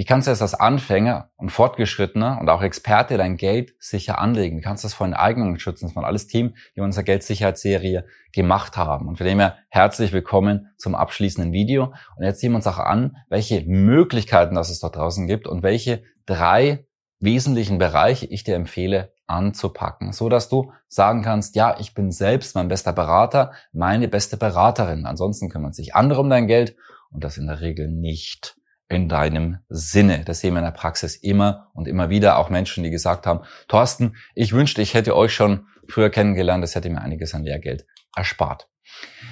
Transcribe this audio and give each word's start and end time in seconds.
Wie 0.00 0.06
kannst 0.06 0.26
du 0.26 0.32
es 0.32 0.40
als 0.40 0.54
Anfänger 0.54 1.28
und 1.36 1.50
Fortgeschrittener 1.50 2.38
und 2.40 2.48
auch 2.48 2.62
Experte 2.62 3.18
dein 3.18 3.36
Geld 3.36 3.74
sicher 3.78 4.18
anlegen? 4.18 4.56
Wie 4.56 4.62
kannst 4.62 4.82
du 4.82 4.86
das 4.86 4.94
vor 4.94 5.06
Enteignungen 5.06 5.58
schützen? 5.58 5.88
Das 5.88 5.94
waren 5.94 6.06
alles 6.06 6.26
Themen, 6.26 6.56
die 6.74 6.80
unsere 6.80 7.04
Geldsicherheitsserie 7.04 8.06
gemacht 8.32 8.78
haben. 8.78 9.08
Und 9.08 9.18
von 9.18 9.26
dem 9.26 9.40
her 9.40 9.58
herzlich 9.68 10.12
willkommen 10.12 10.70
zum 10.78 10.94
abschließenden 10.94 11.52
Video. 11.52 11.92
Und 12.16 12.24
jetzt 12.24 12.40
sehen 12.40 12.52
wir 12.52 12.56
uns 12.56 12.66
auch 12.66 12.78
an, 12.78 13.18
welche 13.28 13.62
Möglichkeiten 13.66 14.54
das 14.54 14.70
es 14.70 14.80
dort 14.80 14.96
draußen 14.96 15.26
gibt 15.26 15.46
und 15.46 15.62
welche 15.62 16.02
drei 16.24 16.86
wesentlichen 17.18 17.76
Bereiche 17.76 18.24
ich 18.24 18.42
dir 18.42 18.54
empfehle 18.54 19.12
anzupacken, 19.26 20.14
so 20.14 20.30
dass 20.30 20.48
du 20.48 20.72
sagen 20.88 21.20
kannst, 21.20 21.56
ja, 21.56 21.78
ich 21.78 21.92
bin 21.92 22.10
selbst 22.10 22.54
mein 22.54 22.68
bester 22.68 22.94
Berater, 22.94 23.52
meine 23.74 24.08
beste 24.08 24.38
Beraterin. 24.38 25.04
Ansonsten 25.04 25.50
kümmern 25.50 25.74
sich 25.74 25.94
andere 25.94 26.22
um 26.22 26.30
dein 26.30 26.46
Geld 26.46 26.74
und 27.10 27.22
das 27.22 27.36
in 27.36 27.48
der 27.48 27.60
Regel 27.60 27.88
nicht 27.88 28.56
in 28.90 29.08
deinem 29.08 29.58
Sinne. 29.68 30.24
Das 30.24 30.40
sehen 30.40 30.54
wir 30.54 30.58
in 30.58 30.64
der 30.64 30.72
Praxis 30.72 31.14
immer 31.14 31.70
und 31.72 31.86
immer 31.86 32.10
wieder. 32.10 32.38
Auch 32.38 32.50
Menschen, 32.50 32.82
die 32.82 32.90
gesagt 32.90 33.26
haben, 33.26 33.40
Thorsten, 33.68 34.16
ich 34.34 34.52
wünschte, 34.52 34.82
ich 34.82 34.94
hätte 34.94 35.16
euch 35.16 35.32
schon 35.32 35.66
früher 35.88 36.10
kennengelernt. 36.10 36.62
Das 36.62 36.74
hätte 36.74 36.90
mir 36.90 37.00
einiges 37.00 37.34
an 37.34 37.44
Lehrgeld 37.44 37.86
erspart. 38.16 38.68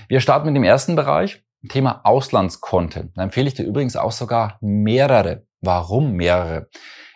Wir 0.08 0.20
starten 0.20 0.47
mit 0.47 0.55
dem 0.55 0.62
ersten 0.62 0.94
Bereich, 0.94 1.42
Thema 1.69 2.02
Auslandskonten. 2.05 3.12
Da 3.16 3.22
empfehle 3.22 3.48
ich 3.48 3.55
dir 3.55 3.64
übrigens 3.64 3.97
auch 3.97 4.12
sogar 4.12 4.58
mehrere. 4.60 5.44
Warum 5.60 6.12
mehrere? 6.12 6.69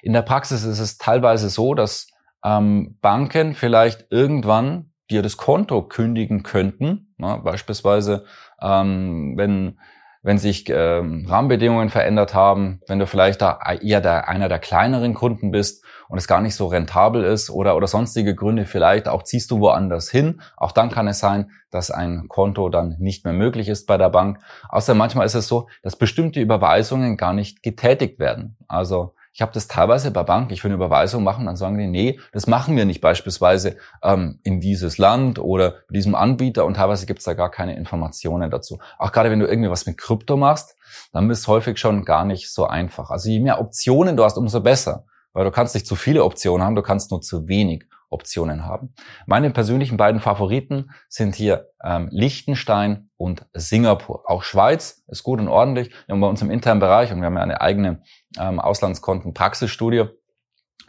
In 0.02 0.12
der 0.12 0.22
Praxis 0.22 0.64
ist 0.64 0.80
es 0.80 0.98
teilweise 0.98 1.48
so, 1.48 1.74
dass 1.74 2.08
ähm, 2.44 2.98
Banken 3.00 3.54
vielleicht 3.54 4.06
irgendwann 4.10 4.90
dir 5.10 5.22
das 5.22 5.36
Konto 5.36 5.82
kündigen 5.82 6.42
könnten. 6.42 7.14
Ja, 7.18 7.36
beispielsweise, 7.36 8.24
ähm, 8.60 9.34
wenn 9.36 9.78
wenn 10.22 10.38
sich 10.38 10.66
ähm, 10.68 11.26
Rahmenbedingungen 11.28 11.88
verändert 11.88 12.32
haben, 12.32 12.80
wenn 12.86 13.00
du 13.00 13.06
vielleicht 13.06 13.42
da 13.42 13.58
eher 13.80 14.00
der, 14.00 14.28
einer 14.28 14.48
der 14.48 14.60
kleineren 14.60 15.14
Kunden 15.14 15.50
bist 15.50 15.84
und 16.08 16.18
es 16.18 16.28
gar 16.28 16.40
nicht 16.40 16.54
so 16.54 16.68
rentabel 16.68 17.24
ist 17.24 17.50
oder, 17.50 17.76
oder 17.76 17.88
sonstige 17.88 18.34
Gründe, 18.34 18.66
vielleicht 18.66 19.08
auch 19.08 19.24
ziehst 19.24 19.50
du 19.50 19.60
woanders 19.60 20.10
hin. 20.10 20.40
Auch 20.56 20.72
dann 20.72 20.90
kann 20.90 21.08
es 21.08 21.18
sein, 21.18 21.50
dass 21.70 21.90
ein 21.90 22.28
Konto 22.28 22.68
dann 22.68 22.96
nicht 22.98 23.24
mehr 23.24 23.34
möglich 23.34 23.68
ist 23.68 23.86
bei 23.86 23.98
der 23.98 24.10
Bank. 24.10 24.38
Außer 24.68 24.94
manchmal 24.94 25.26
ist 25.26 25.34
es 25.34 25.48
so, 25.48 25.68
dass 25.82 25.96
bestimmte 25.96 26.40
Überweisungen 26.40 27.16
gar 27.16 27.32
nicht 27.32 27.62
getätigt 27.62 28.20
werden. 28.20 28.56
Also 28.68 29.14
ich 29.32 29.40
habe 29.40 29.52
das 29.52 29.66
teilweise 29.66 30.10
bei 30.10 30.22
Banken, 30.22 30.52
ich 30.52 30.62
will 30.62 30.70
eine 30.70 30.76
Überweisung 30.76 31.24
machen, 31.24 31.46
dann 31.46 31.56
sagen 31.56 31.78
die, 31.78 31.86
nee, 31.86 32.20
das 32.32 32.46
machen 32.46 32.76
wir 32.76 32.84
nicht 32.84 33.00
beispielsweise 33.00 33.76
ähm, 34.02 34.40
in 34.42 34.60
dieses 34.60 34.98
Land 34.98 35.38
oder 35.38 35.76
diesem 35.88 36.14
Anbieter 36.14 36.66
und 36.66 36.74
teilweise 36.74 37.06
gibt 37.06 37.20
es 37.20 37.24
da 37.24 37.32
gar 37.32 37.50
keine 37.50 37.74
Informationen 37.76 38.50
dazu. 38.50 38.78
Auch 38.98 39.10
gerade 39.10 39.30
wenn 39.30 39.40
du 39.40 39.46
irgendwie 39.46 39.70
was 39.70 39.86
mit 39.86 39.96
Krypto 39.96 40.36
machst, 40.36 40.76
dann 41.12 41.30
ist 41.30 41.48
häufig 41.48 41.78
schon 41.78 42.04
gar 42.04 42.26
nicht 42.26 42.52
so 42.52 42.66
einfach. 42.66 43.10
Also 43.10 43.30
je 43.30 43.40
mehr 43.40 43.60
Optionen 43.60 44.16
du 44.16 44.24
hast, 44.24 44.36
umso 44.36 44.60
besser. 44.60 45.04
Weil 45.32 45.44
du 45.44 45.50
kannst 45.50 45.74
nicht 45.74 45.86
zu 45.86 45.96
viele 45.96 46.24
Optionen 46.24 46.64
haben, 46.64 46.74
du 46.74 46.82
kannst 46.82 47.10
nur 47.10 47.22
zu 47.22 47.48
wenig 47.48 47.86
Optionen 48.12 48.64
haben. 48.64 48.94
Meine 49.26 49.50
persönlichen 49.50 49.96
beiden 49.96 50.20
Favoriten 50.20 50.90
sind 51.08 51.34
hier 51.34 51.70
ähm, 51.82 52.08
Liechtenstein 52.10 53.10
und 53.16 53.46
Singapur. 53.54 54.24
Auch 54.26 54.42
Schweiz 54.42 55.02
ist 55.08 55.22
gut 55.22 55.40
und 55.40 55.48
ordentlich. 55.48 55.90
Wir 56.06 56.14
haben 56.14 56.20
bei 56.20 56.28
uns 56.28 56.42
im 56.42 56.50
internen 56.50 56.80
Bereich 56.80 57.12
und 57.12 57.20
wir 57.20 57.26
haben 57.26 57.36
ja 57.36 57.42
eine 57.42 57.60
eigene 57.60 58.02
ähm, 58.38 58.60
Auslandskonten-Praxisstudie, 58.60 60.04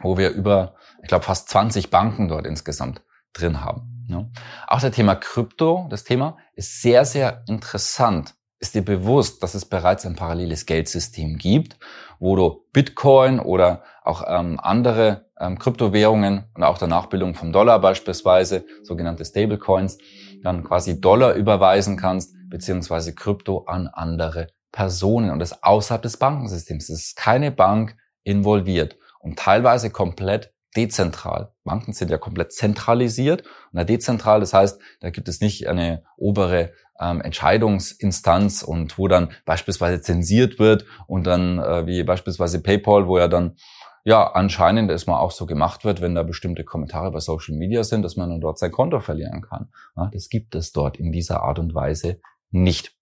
wo 0.00 0.18
wir 0.18 0.30
über, 0.30 0.74
ich 1.02 1.08
glaube, 1.08 1.24
fast 1.24 1.48
20 1.48 1.90
Banken 1.90 2.28
dort 2.28 2.46
insgesamt 2.46 3.02
drin 3.32 3.64
haben. 3.64 4.06
Ja. 4.08 4.26
Auch 4.66 4.80
das 4.80 4.92
Thema 4.92 5.14
Krypto, 5.14 5.86
das 5.90 6.04
Thema, 6.04 6.36
ist 6.54 6.82
sehr, 6.82 7.04
sehr 7.04 7.42
interessant. 7.48 8.34
Ist 8.58 8.74
dir 8.74 8.84
bewusst, 8.84 9.42
dass 9.42 9.54
es 9.54 9.64
bereits 9.64 10.06
ein 10.06 10.16
paralleles 10.16 10.66
Geldsystem 10.66 11.36
gibt, 11.36 11.78
wo 12.18 12.36
du 12.36 12.64
Bitcoin 12.72 13.40
oder 13.40 13.82
auch 14.04 14.22
ähm, 14.28 14.60
andere 14.62 15.26
ähm, 15.40 15.58
Kryptowährungen 15.58 16.44
und 16.54 16.62
auch 16.62 16.78
der 16.78 16.88
Nachbildung 16.88 17.34
vom 17.34 17.52
Dollar 17.52 17.80
beispielsweise, 17.80 18.64
sogenannte 18.82 19.24
Stablecoins, 19.24 19.98
dann 20.42 20.62
quasi 20.62 21.00
Dollar 21.00 21.34
überweisen 21.34 21.96
kannst, 21.96 22.34
beziehungsweise 22.48 23.14
Krypto 23.14 23.64
an 23.64 23.88
andere 23.88 24.48
Personen 24.70 25.30
und 25.30 25.38
das 25.38 25.62
außerhalb 25.62 26.02
des 26.02 26.18
Bankensystems. 26.18 26.90
Es 26.90 27.00
ist 27.00 27.16
keine 27.16 27.50
Bank 27.50 27.96
involviert 28.24 28.98
und 29.20 29.38
teilweise 29.38 29.90
komplett 29.90 30.52
dezentral. 30.76 31.52
Banken 31.64 31.92
sind 31.92 32.10
ja 32.10 32.18
komplett 32.18 32.52
zentralisiert 32.52 33.44
und 33.72 33.88
dezentral, 33.88 34.40
das 34.40 34.52
heißt, 34.52 34.80
da 35.00 35.10
gibt 35.10 35.28
es 35.28 35.40
nicht 35.40 35.68
eine 35.68 36.02
obere 36.16 36.72
ähm, 37.00 37.20
Entscheidungsinstanz 37.20 38.62
und 38.62 38.98
wo 38.98 39.08
dann 39.08 39.32
beispielsweise 39.44 40.00
zensiert 40.00 40.58
wird 40.58 40.84
und 41.06 41.26
dann 41.26 41.58
äh, 41.58 41.86
wie 41.86 42.02
beispielsweise 42.02 42.62
PayPal, 42.62 43.06
wo 43.06 43.18
ja 43.18 43.28
dann 43.28 43.56
ja 44.04 44.32
anscheinend 44.32 44.90
erstmal 44.90 45.20
auch 45.20 45.30
so 45.30 45.46
gemacht 45.46 45.84
wird, 45.84 46.00
wenn 46.00 46.14
da 46.14 46.22
bestimmte 46.22 46.62
Kommentare 46.62 47.10
bei 47.10 47.20
Social 47.20 47.56
Media 47.56 47.82
sind, 47.82 48.02
dass 48.02 48.16
man 48.16 48.30
dann 48.30 48.40
dort 48.40 48.58
sein 48.58 48.70
Konto 48.70 49.00
verlieren 49.00 49.40
kann. 49.40 49.70
Ja, 49.96 50.10
das 50.12 50.28
gibt 50.28 50.54
es 50.54 50.72
dort 50.72 50.98
in 50.98 51.10
dieser 51.10 51.42
Art 51.42 51.58
und 51.58 51.74
Weise 51.74 52.20
nicht. 52.50 52.94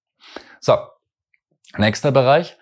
So, 0.60 0.76
nächster 1.76 2.12
Bereich. 2.12 2.56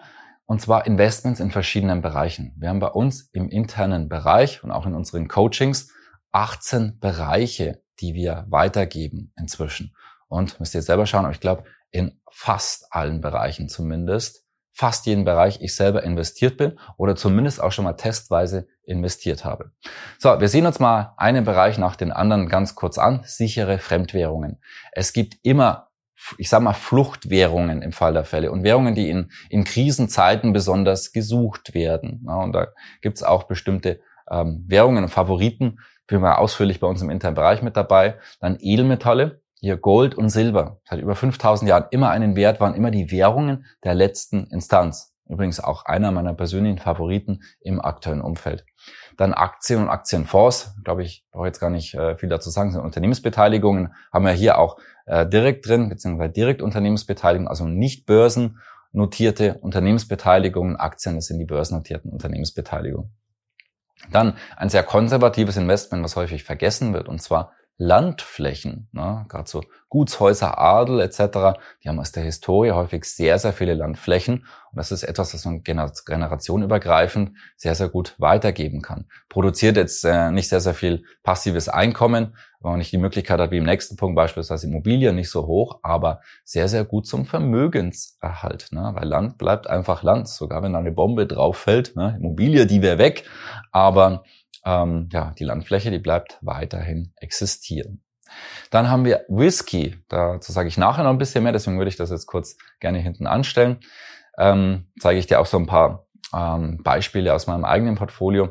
Und 0.46 0.60
zwar 0.60 0.84
Investments 0.86 1.38
in 1.38 1.52
verschiedenen 1.52 2.02
Bereichen. 2.02 2.52
Wir 2.56 2.70
haben 2.70 2.80
bei 2.80 2.88
uns 2.88 3.28
im 3.32 3.48
internen 3.50 4.08
Bereich 4.08 4.64
und 4.64 4.72
auch 4.72 4.84
in 4.84 4.94
unseren 4.94 5.28
Coachings 5.28 5.92
18 6.32 6.98
Bereiche, 6.98 7.82
die 8.00 8.14
wir 8.14 8.46
weitergeben 8.48 9.32
inzwischen. 9.38 9.94
Und 10.28 10.58
müsst 10.58 10.74
ihr 10.74 10.82
selber 10.82 11.06
schauen, 11.06 11.24
aber 11.24 11.34
ich 11.34 11.40
glaube, 11.40 11.64
in 11.90 12.20
fast 12.30 12.92
allen 12.92 13.20
Bereichen 13.20 13.68
zumindest, 13.68 14.44
fast 14.72 15.06
jeden 15.06 15.25
Bereich 15.25 15.60
ich 15.60 15.75
selber 15.75 16.03
investiert 16.03 16.56
bin 16.56 16.78
oder 16.97 17.16
zumindest 17.16 17.62
auch 17.62 17.72
schon 17.72 17.84
mal 17.84 17.94
testweise 17.94 18.69
investiert 18.84 19.44
habe. 19.44 19.72
So, 20.19 20.41
wir 20.41 20.48
sehen 20.48 20.66
uns 20.66 20.78
mal 20.78 21.14
einen 21.16 21.44
Bereich 21.44 21.78
nach 21.78 21.97
den 21.97 22.12
anderen 22.12 22.48
ganz 22.48 22.75
kurz 22.75 22.98
an. 22.98 23.22
Sichere 23.25 23.78
Fremdwährungen. 23.78 24.60
Es 24.92 25.12
gibt 25.12 25.36
immer 25.42 25.91
ich 26.36 26.50
sage 26.50 26.64
mal, 26.64 26.75
Fluchtwährungen 26.75 27.80
im 27.80 27.92
Fall 27.92 28.12
der 28.12 28.25
Fälle 28.25 28.53
und 28.53 28.62
Währungen, 28.62 28.94
die 28.94 29.09
in, 29.09 29.30
in 29.48 29.64
Krisenzeiten 29.64 30.53
besonders 30.53 31.12
gesucht 31.12 31.72
werden. 31.72 32.25
Ja, 32.26 32.34
und 32.34 32.53
da 32.53 32.69
gibt's 33.00 33.22
auch 33.22 33.44
bestimmte 33.44 34.00
ähm, 34.30 34.64
Währungen 34.69 35.04
und 35.04 35.10
Favoriten, 35.10 35.78
wir 36.22 36.38
ausführlich 36.38 36.80
bei 36.80 36.88
uns 36.88 37.03
im 37.03 37.10
internen 37.10 37.36
Bereich 37.36 37.62
mit 37.62 37.76
dabei. 37.76 38.19
Dann 38.41 38.59
Edelmetalle, 38.60 39.39
hier 39.60 39.76
Gold 39.76 40.15
und 40.15 40.31
Silber, 40.31 40.81
seit 40.88 41.00
über 41.00 41.15
5000 41.15 41.69
Jahren 41.69 41.84
immer 41.91 42.10
einen 42.10 42.34
Wert, 42.34 42.60
waren 42.60 42.75
immer 42.75 42.91
die 42.91 43.10
Währungen 43.10 43.66
der 43.84 43.94
letzten 43.94 44.47
Instanz. 44.47 45.15
Übrigens 45.28 45.60
auch 45.60 45.84
einer 45.84 46.10
meiner 46.10 46.34
persönlichen 46.34 46.78
Favoriten 46.78 47.43
im 47.60 47.81
aktuellen 47.81 48.22
Umfeld. 48.22 48.65
Dann 49.16 49.32
Aktien 49.32 49.82
und 49.82 49.88
Aktienfonds, 49.88 50.75
glaube 50.82 51.03
ich, 51.03 51.25
brauche 51.31 51.47
jetzt 51.47 51.60
gar 51.60 51.71
nicht 51.71 51.94
äh, 51.94 52.16
viel 52.16 52.28
dazu 52.28 52.50
sagen, 52.50 52.72
sind 52.72 52.81
Unternehmensbeteiligungen, 52.81 53.94
haben 54.12 54.25
wir 54.25 54.32
hier 54.32 54.59
auch 54.59 54.78
äh, 55.06 55.26
direkt 55.26 55.69
drin, 55.69 55.88
beziehungsweise 55.88 56.32
direkt 56.32 56.62
Unternehmensbeteiligungen, 56.62 57.48
also 57.48 57.66
nicht 57.66 58.06
börsennotierte 58.06 59.59
Unternehmensbeteiligungen, 59.59 60.77
Aktien, 60.77 61.16
das 61.16 61.27
sind 61.27 61.38
die 61.38 61.44
börsennotierten 61.44 62.10
Unternehmensbeteiligungen. 62.10 63.12
Dann 64.10 64.36
ein 64.56 64.71
sehr 64.71 64.83
konservatives 64.83 65.56
Investment, 65.56 66.03
was 66.03 66.16
häufig 66.16 66.42
vergessen 66.42 66.95
wird, 66.95 67.09
und 67.09 67.21
zwar 67.21 67.53
Landflächen, 67.82 68.88
ne, 68.92 69.24
gerade 69.30 69.48
so 69.48 69.62
Gutshäuser, 69.88 70.59
Adel 70.59 71.00
etc., 71.00 71.59
die 71.82 71.88
haben 71.88 71.98
aus 71.98 72.12
der 72.12 72.22
Historie 72.22 72.72
häufig 72.72 73.04
sehr, 73.06 73.38
sehr 73.38 73.54
viele 73.54 73.72
Landflächen. 73.72 74.44
Und 74.71 74.77
das 74.77 74.92
ist 74.92 75.03
etwas, 75.03 75.32
was 75.32 75.47
man 75.47 75.62
generationenübergreifend 75.62 77.32
sehr, 77.56 77.74
sehr 77.74 77.88
gut 77.88 78.15
weitergeben 78.18 78.82
kann. 78.82 79.06
Produziert 79.30 79.78
jetzt 79.78 80.04
äh, 80.04 80.30
nicht 80.30 80.50
sehr, 80.50 80.60
sehr 80.60 80.74
viel 80.74 81.04
passives 81.22 81.71
Einkommen, 81.71 82.36
wenn 82.60 82.72
man 82.72 82.78
nicht 82.78 82.92
die 82.92 82.98
Möglichkeit 82.98 83.41
hat, 83.41 83.50
wie 83.50 83.56
im 83.56 83.65
nächsten 83.65 83.97
Punkt 83.97 84.15
beispielsweise 84.15 84.66
Immobilien, 84.66 85.16
nicht 85.16 85.30
so 85.30 85.47
hoch, 85.47 85.80
aber 85.82 86.21
sehr, 86.44 86.68
sehr 86.68 86.84
gut 86.84 87.06
zum 87.06 87.24
Vermögenserhalt, 87.24 88.72
ne, 88.72 88.91
weil 88.94 89.09
Land 89.09 89.38
bleibt 89.38 89.68
einfach 89.68 90.03
Land, 90.03 90.28
sogar 90.28 90.62
wenn 90.62 90.74
da 90.74 90.80
eine 90.80 90.92
Bombe 90.92 91.27
drauf 91.27 91.56
fällt, 91.56 91.97
ne, 91.97 92.18
Immobilie, 92.21 92.66
die 92.66 92.82
wäre 92.82 92.98
weg, 92.98 93.24
aber 93.72 94.24
ähm, 94.65 95.09
ja, 95.12 95.34
die 95.39 95.45
Landfläche, 95.45 95.91
die 95.91 95.98
bleibt 95.98 96.39
weiterhin 96.42 97.12
existieren. 97.16 98.03
Dann 98.71 98.89
haben 98.89 99.04
wir 99.04 99.24
Whisky. 99.28 99.97
Dazu 100.09 100.53
sage 100.53 100.68
ich 100.68 100.78
nachher 100.78 101.03
noch 101.03 101.10
ein 101.10 101.18
bisschen 101.18 101.42
mehr, 101.42 101.53
deswegen 101.53 101.78
würde 101.78 101.89
ich 101.89 101.97
das 101.97 102.10
jetzt 102.10 102.27
kurz 102.27 102.57
gerne 102.78 102.98
hinten 102.98 103.27
anstellen. 103.27 103.80
Ähm, 104.39 104.91
zeige 105.01 105.18
ich 105.18 105.27
dir 105.27 105.41
auch 105.41 105.47
so 105.47 105.59
ein 105.59 105.66
paar 105.66 106.07
ähm, 106.34 106.83
Beispiele 106.83 107.34
aus 107.34 107.47
meinem 107.47 107.65
eigenen 107.65 107.97
Portfolio. 107.97 108.51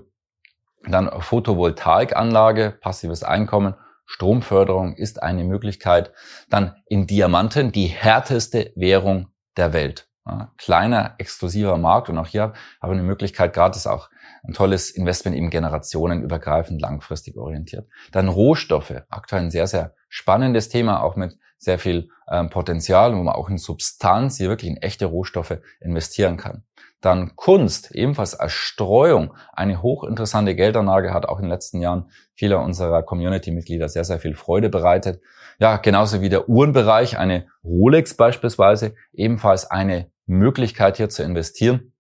Dann 0.84 1.10
Photovoltaikanlage, 1.22 2.78
passives 2.82 3.24
Einkommen, 3.24 3.76
Stromförderung 4.06 4.96
ist 4.96 5.22
eine 5.22 5.44
Möglichkeit. 5.44 6.12
Dann 6.50 6.76
in 6.88 7.06
Diamanten 7.06 7.72
die 7.72 7.88
härteste 7.88 8.72
Währung 8.76 9.28
der 9.56 9.72
Welt. 9.74 10.09
Kleiner, 10.58 11.16
exklusiver 11.18 11.78
Markt 11.78 12.10
und 12.10 12.18
auch 12.18 12.28
hier 12.28 12.54
habe 12.82 12.94
ich 12.94 13.00
eine 13.00 13.04
Möglichkeit, 13.04 13.54
gratis 13.54 13.88
auch 13.88 14.10
ein 14.44 14.54
tolles 14.54 14.92
Investment 14.92 15.36
eben 15.36 15.50
generationenübergreifend 15.50 16.82
langfristig 16.82 17.38
orientiert. 17.38 17.88
Dann 18.12 18.28
Rohstoffe, 18.28 19.04
aktuell 19.10 19.44
ein 19.44 19.52
sehr, 19.52 19.68
sehr 19.68 19.94
spannendes 20.08 20.70
Thema, 20.70 21.04
auch 21.04 21.16
mit 21.16 21.38
sehr 21.58 21.78
viel 21.78 22.10
ähm, 22.32 22.50
Potenzial, 22.50 23.14
wo 23.16 23.22
man 23.22 23.36
auch 23.36 23.50
in 23.50 23.58
Substanz 23.58 24.38
hier 24.38 24.50
wirklich 24.50 24.72
in 24.72 24.78
echte 24.78 25.06
Rohstoffe 25.06 25.60
investieren 25.82 26.38
kann. 26.38 26.64
Dann 27.02 27.36
Kunst, 27.36 27.92
ebenfalls 27.92 28.36
als 28.36 28.52
Streuung, 28.52 29.34
eine 29.54 29.82
hochinteressante 29.82 30.56
Geldanlage, 30.56 31.14
hat 31.14 31.26
auch 31.26 31.38
in 31.38 31.46
den 31.46 31.52
letzten 31.52 31.82
Jahren 31.82 32.10
vieler 32.34 32.62
unserer 32.62 33.04
Community-Mitglieder 33.04 33.88
sehr, 33.88 34.04
sehr 34.04 34.20
viel 34.20 34.36
Freude 34.36 34.70
bereitet. 34.70 35.22
Ja, 35.60 35.78
genauso 35.78 36.22
wie 36.22 36.30
der 36.30 36.50
Uhrenbereich, 36.50 37.18
eine 37.18 37.48
Rolex 37.64 38.16
beispielsweise, 38.16 38.96
ebenfalls 39.14 39.70
eine 39.70 40.12
Möglichkeit 40.30 40.98
hier 40.98 41.10
zu 41.10 41.24
investieren. 41.24 41.94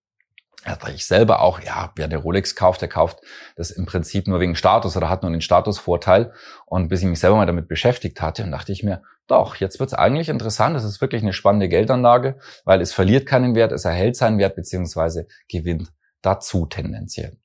Also 0.66 0.88
ich 0.88 1.06
selber 1.06 1.42
auch, 1.42 1.62
ja, 1.62 1.92
wer 1.96 2.06
eine 2.06 2.18
Rolex 2.18 2.56
kauft, 2.56 2.82
der 2.82 2.90
kauft 2.90 3.20
das 3.56 3.72
im 3.72 3.86
Prinzip 3.86 4.28
nur 4.28 4.42
wegen 4.42 4.56
Status 4.56 4.98
oder 4.98 5.10
hat 5.10 5.24
nur 5.24 5.32
den 5.32 5.42
Statusvorteil. 5.42 6.34
Und 6.66 6.90
bis 6.90 7.02
ich 7.02 7.08
mich 7.08 7.20
selber 7.20 7.38
mal 7.38 7.46
damit 7.46 7.70
beschäftigt 7.70 8.22
hatte, 8.22 8.50
dachte 8.50 8.72
ich 8.74 8.84
mir, 8.84 9.02
doch, 9.28 9.56
jetzt 9.56 9.80
wird 9.80 9.92
es 9.92 9.94
eigentlich 9.94 10.28
interessant. 10.28 10.76
Es 10.76 10.84
ist 10.84 11.00
wirklich 11.00 11.22
eine 11.22 11.34
spannende 11.34 11.70
Geldanlage, 11.70 12.40
weil 12.66 12.82
es 12.82 12.92
verliert 12.92 13.26
keinen 13.26 13.56
Wert, 13.56 13.72
es 13.72 13.86
erhält 13.86 14.18
seinen 14.18 14.38
Wert 14.38 14.56
beziehungsweise 14.56 15.28
gewinnt 15.48 15.94
dazu 16.22 16.66
tendenziell. 16.66 17.38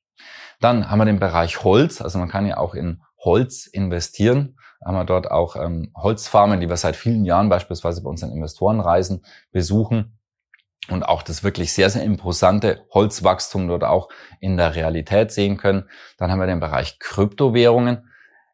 Dann 0.61 0.91
haben 0.91 0.99
wir 0.99 1.05
den 1.05 1.21
Bereich 1.21 1.63
Holz. 1.63 2.01
Also 2.01 2.19
man 2.19 2.29
kann 2.29 2.47
ja 2.47 2.57
auch 2.57 2.75
in 2.75 3.03
Holz 3.19 3.67
investieren. 3.67 4.57
Haben 4.85 4.97
wir 4.97 5.05
dort 5.05 5.31
auch 5.31 5.57
ähm, 5.57 5.93
Holzfarmen, 5.97 6.61
die 6.61 6.69
wir 6.69 6.77
seit 6.77 6.97
vielen 6.97 7.25
Jahren 7.25 7.49
beispielsweise 7.49 8.03
bei 8.03 8.11
unseren 8.11 8.33
Investorenreisen 8.33 9.25
besuchen 9.53 10.19
und 10.89 11.03
auch 11.03 11.23
das 11.23 11.43
wirklich 11.43 11.73
sehr, 11.73 11.91
sehr 11.91 12.03
imposante 12.03 12.87
Holzwachstum 12.93 13.69
dort 13.69 13.85
auch 13.85 14.09
in 14.41 14.57
der 14.57 14.75
Realität 14.75 15.33
sehen 15.33 15.57
können. 15.57 15.89
Dann 16.19 16.31
haben 16.31 16.41
wir 16.41 16.47
den 16.47 16.61
Bereich 16.61 16.99
Kryptowährungen. 16.99 18.11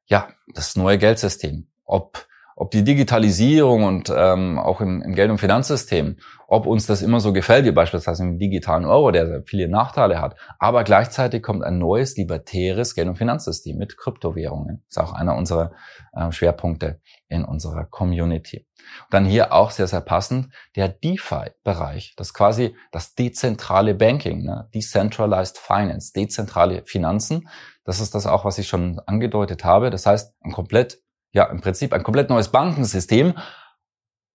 Ja, 0.06 0.28
das 0.54 0.76
neue 0.76 0.98
Geldsystem. 0.98 1.68
Ob 1.84 2.26
ob 2.60 2.70
die 2.70 2.84
Digitalisierung 2.84 3.84
und 3.84 4.12
ähm, 4.14 4.58
auch 4.58 4.82
im, 4.82 5.00
im 5.00 5.14
Geld- 5.14 5.30
und 5.30 5.38
Finanzsystem, 5.38 6.18
ob 6.46 6.66
uns 6.66 6.84
das 6.84 7.00
immer 7.00 7.18
so 7.18 7.32
gefällt, 7.32 7.64
wie 7.64 7.72
beispielsweise 7.72 8.22
im 8.22 8.38
digitalen 8.38 8.84
Euro, 8.84 9.12
der 9.12 9.42
viele 9.46 9.66
Nachteile 9.66 10.20
hat. 10.20 10.36
Aber 10.58 10.84
gleichzeitig 10.84 11.42
kommt 11.42 11.64
ein 11.64 11.78
neues, 11.78 12.18
libertäres 12.18 12.94
Geld- 12.94 13.08
und 13.08 13.16
Finanzsystem 13.16 13.78
mit 13.78 13.96
Kryptowährungen. 13.96 14.84
Das 14.88 14.98
ist 14.98 14.98
auch 14.98 15.14
einer 15.14 15.36
unserer 15.36 15.72
äh, 16.12 16.30
Schwerpunkte 16.32 17.00
in 17.28 17.46
unserer 17.46 17.86
Community. 17.86 18.66
Und 19.04 19.14
dann 19.14 19.24
hier 19.24 19.54
auch 19.54 19.70
sehr, 19.70 19.86
sehr 19.86 20.02
passend 20.02 20.52
der 20.76 20.88
DeFi-Bereich. 20.88 22.12
Das 22.18 22.28
ist 22.28 22.34
quasi 22.34 22.76
das 22.92 23.14
dezentrale 23.14 23.94
Banking, 23.94 24.42
ne? 24.42 24.68
Decentralized 24.74 25.56
Finance, 25.56 26.12
dezentrale 26.12 26.82
Finanzen. 26.84 27.48
Das 27.84 28.00
ist 28.00 28.14
das 28.14 28.26
auch, 28.26 28.44
was 28.44 28.58
ich 28.58 28.68
schon 28.68 29.00
angedeutet 29.06 29.64
habe. 29.64 29.88
Das 29.88 30.04
heißt, 30.04 30.34
ein 30.42 30.52
komplett 30.52 30.98
ja 31.32 31.44
im 31.44 31.60
Prinzip 31.60 31.92
ein 31.92 32.02
komplett 32.02 32.30
neues 32.30 32.48
Bankensystem 32.48 33.34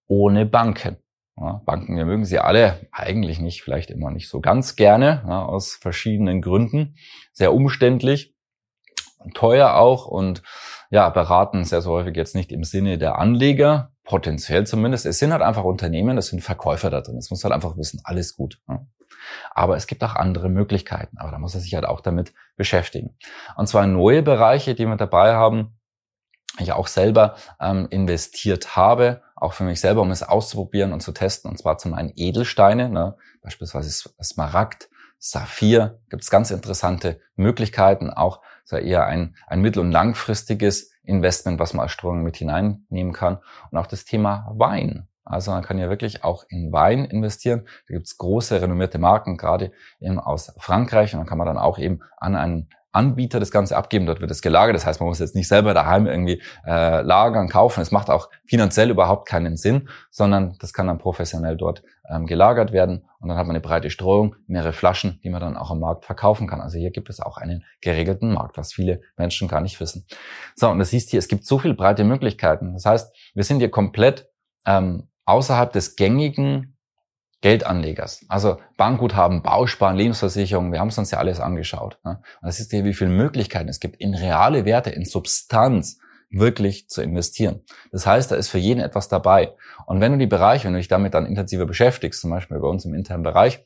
ohne 0.07 0.45
Banken. 0.45 0.97
Ja, 1.38 1.62
Banken, 1.65 1.97
wir 1.97 2.06
mögen 2.06 2.24
sie 2.24 2.39
alle 2.39 2.88
eigentlich 2.94 3.39
nicht, 3.39 3.62
vielleicht 3.62 3.92
immer 3.92 4.09
nicht 4.09 4.30
so 4.30 4.39
ganz 4.39 4.77
gerne, 4.77 5.24
ja, 5.27 5.44
aus 5.44 5.74
verschiedenen 5.74 6.42
Gründen. 6.42 6.95
Sehr 7.33 7.53
umständlich, 7.53 8.33
teuer 9.33 9.74
auch 9.75 10.06
und 10.06 10.44
ja, 10.92 11.09
beraten 11.09 11.65
sehr, 11.65 11.81
sehr 11.81 11.92
häufig 11.92 12.15
jetzt 12.15 12.36
nicht 12.36 12.53
im 12.53 12.63
Sinne 12.63 12.97
der 12.97 13.18
Anleger, 13.18 13.92
potenziell 14.06 14.65
zumindest. 14.65 15.06
Es 15.06 15.19
sind 15.19 15.33
halt 15.33 15.42
einfach 15.42 15.63
Unternehmen, 15.63 16.18
es 16.18 16.27
sind 16.27 16.42
Verkäufer 16.42 16.89
da 16.89 17.01
drin. 17.01 17.18
Es 17.18 17.31
muss 17.31 17.44
halt 17.44 17.53
einfach 17.53 17.75
wissen, 17.75 18.00
alles 18.03 18.38
gut. 18.38 18.62
Ja. 18.69 18.86
Aber 19.51 19.75
es 19.75 19.88
gibt 19.88 20.03
auch 20.03 20.15
andere 20.15 20.47
Möglichkeiten, 20.47 21.18
aber 21.18 21.31
da 21.31 21.39
muss 21.39 21.56
er 21.56 21.62
sich 21.62 21.74
halt 21.74 21.86
auch 21.86 22.01
damit 22.01 22.33
beschäftigen. 22.56 23.18
Und 23.57 23.68
zwar 23.68 23.88
neue 23.88 24.21
Bereiche, 24.21 24.75
die 24.75 24.86
wir 24.86 24.95
dabei 24.95 25.33
haben, 25.33 25.80
ich 26.60 26.72
auch 26.72 26.88
selber 26.88 27.36
ähm, 27.60 27.88
investiert 27.90 28.75
habe, 28.75 29.22
auch 29.36 29.54
für 29.54 29.63
mich 29.63 29.80
selber, 29.80 30.02
um 30.02 30.12
es 30.12 30.24
auszuprobieren 30.24 30.94
und 30.94 31.02
zu 31.02 31.12
testen. 31.12 31.52
Und 31.52 31.57
zwar 31.57 31.78
zum 31.78 31.94
einen 31.94 32.13
Edelsteine, 32.16 32.90
ne, 32.90 33.16
beispielsweise 33.42 33.90
Smaragd, 34.24 34.90
Saphir, 35.18 36.00
gibt 36.10 36.24
es 36.24 36.30
ganz 36.30 36.52
interessante 36.52 37.19
Möglichkeiten, 37.36 38.10
auch 38.10 38.42
so 38.63 38.78
eher 38.78 39.06
ein, 39.06 39.36
ein 39.48 39.62
mittel- 39.62 39.80
und 39.80 39.92
langfristiges 39.92 40.92
Investment, 41.04 41.60
was 41.60 41.74
man 41.74 41.84
als 41.84 41.92
Streuung 41.92 42.24
mit 42.24 42.38
hineinnehmen 42.38 43.13
kann. 43.13 43.40
Und 43.72 43.78
auch 43.78 43.88
das 43.88 44.06
Thema 44.06 44.52
Wein. 44.56 45.07
Also 45.24 45.52
man 45.52 45.63
kann 45.63 45.80
ja 45.80 45.90
wirklich 45.90 46.24
auch 46.24 46.46
in 46.50 46.72
Wein 46.72 47.06
investieren. 47.06 47.68
Da 47.88 47.96
gibt 47.96 48.06
es 48.06 48.18
große 48.18 48.62
renommierte 48.62 49.00
Marken, 49.00 49.38
gerade 49.38 49.72
eben 50.00 50.19
aus 50.19 50.54
Frankreich. 50.57 51.13
Und 51.13 51.19
dann 51.22 51.28
kann 51.28 51.40
man 51.40 51.48
dann 51.48 51.57
auch 51.57 51.80
eben 51.80 52.02
an 52.18 52.36
einen 52.36 52.69
Anbieter 52.95 53.39
das 53.39 53.51
Ganze 53.51 53.75
abgeben, 53.77 54.06
dort 54.06 54.21
wird 54.21 54.31
es 54.31 54.42
gelagert. 54.42 54.75
Das 54.75 54.86
heißt, 54.86 55.00
man 55.00 55.09
muss 55.09 55.19
jetzt 55.19 55.36
nicht 55.36 55.47
selber 55.47 55.74
daheim 55.74 56.07
irgendwie 56.07 56.42
äh, 56.65 57.01
lagern, 57.01 57.50
kaufen. 57.50 57.81
Es 57.81 57.92
macht 57.92 58.09
auch 58.09 58.30
finanziell 58.45 58.89
überhaupt 58.89 59.27
keinen 59.27 59.57
Sinn, 59.57 59.89
sondern 60.09 60.56
das 60.59 60.74
kann 60.74 60.88
dann 60.88 60.97
professionell 60.97 61.57
dort 61.57 61.83
ähm, 62.09 62.25
gelagert 62.25 62.71
werden 62.71 63.06
und 63.19 63.30
dann 63.30 63.38
hat 63.38 63.47
man 63.47 63.56
eine 63.56 63.62
breite 63.62 63.89
Streuung, 63.89 64.36
mehrere 64.47 64.74
Flaschen, 64.74 65.19
die 65.24 65.30
man 65.30 65.42
dann 65.42 65.57
auch 65.57 65.71
am 65.71 65.80
Markt 65.80 66.06
verkaufen 66.06 66.47
kann. 66.47 66.62
Also 66.62 66.77
hier 66.77 66.92
gibt 66.92 67.09
es 67.09 67.19
auch 67.19 67.38
einen 67.38 67.63
geregelten 67.81 68.33
Markt, 68.33 68.57
was 68.57 68.74
viele 68.74 69.01
Menschen 69.18 69.47
gar 69.47 69.62
nicht 69.62 69.80
wissen. 69.80 70.06
So, 70.56 70.69
und 70.69 70.80
das 70.80 70.92
siehst 70.92 71.09
hier, 71.09 71.19
es 71.19 71.27
gibt 71.27 71.45
so 71.45 71.57
viele 71.57 71.74
breite 71.74 72.03
Möglichkeiten. 72.03 72.74
Das 72.74 72.86
heißt, 72.86 73.15
wir 73.33 73.44
sind 73.44 73.59
hier 73.59 73.71
komplett 73.71 74.30
ähm, 74.65 75.09
außerhalb 75.25 75.71
des 75.74 75.95
gängigen 75.95 76.75
Geldanlegers. 77.45 78.25
Also 78.27 78.57
Bankguthaben, 78.75 79.44
Bausparen, 79.44 79.95
Lebensversicherung, 79.95 80.71
wir 80.71 80.80
haben 80.80 80.88
es 80.88 80.97
uns 80.97 81.12
ja 81.12 81.19
alles 81.19 81.39
angeschaut. 81.39 82.00
Ne? 82.03 82.18
Und 82.42 82.47
das 82.47 82.59
ist 82.59 82.71
hier, 82.71 82.83
wie 82.86 82.95
viele 82.95 83.12
Möglichkeiten 83.12 83.69
es 83.69 83.80
gibt, 83.80 83.97
in 84.01 84.15
reale 84.15 84.65
Werte, 84.65 84.89
in 84.89 85.06
Substanz 85.06 86.00
wirklich 86.31 86.89
zu 86.89 87.03
investieren. 87.03 87.62
Das 87.92 88.07
heißt, 88.07 88.31
da 88.31 88.36
ist 88.36 88.50
für 88.50 88.57
jeden 88.57 88.80
etwas 88.80 89.09
dabei. 89.09 89.53
Und 89.86 90.01
wenn 90.01 90.13
du 90.13 90.18
die 90.18 90.25
Bereiche, 90.25 90.65
wenn 90.65 90.74
du 90.74 90.80
dich 90.80 90.88
damit 90.88 91.13
dann 91.13 91.27
intensiver 91.27 91.68
beschäftigst, 91.68 92.19
zum 92.19 92.31
Beispiel 92.31 92.57
bei 92.57 92.68
uns 92.68 92.83
im 92.83 92.95
internen 92.95 93.21
Bereich 93.21 93.63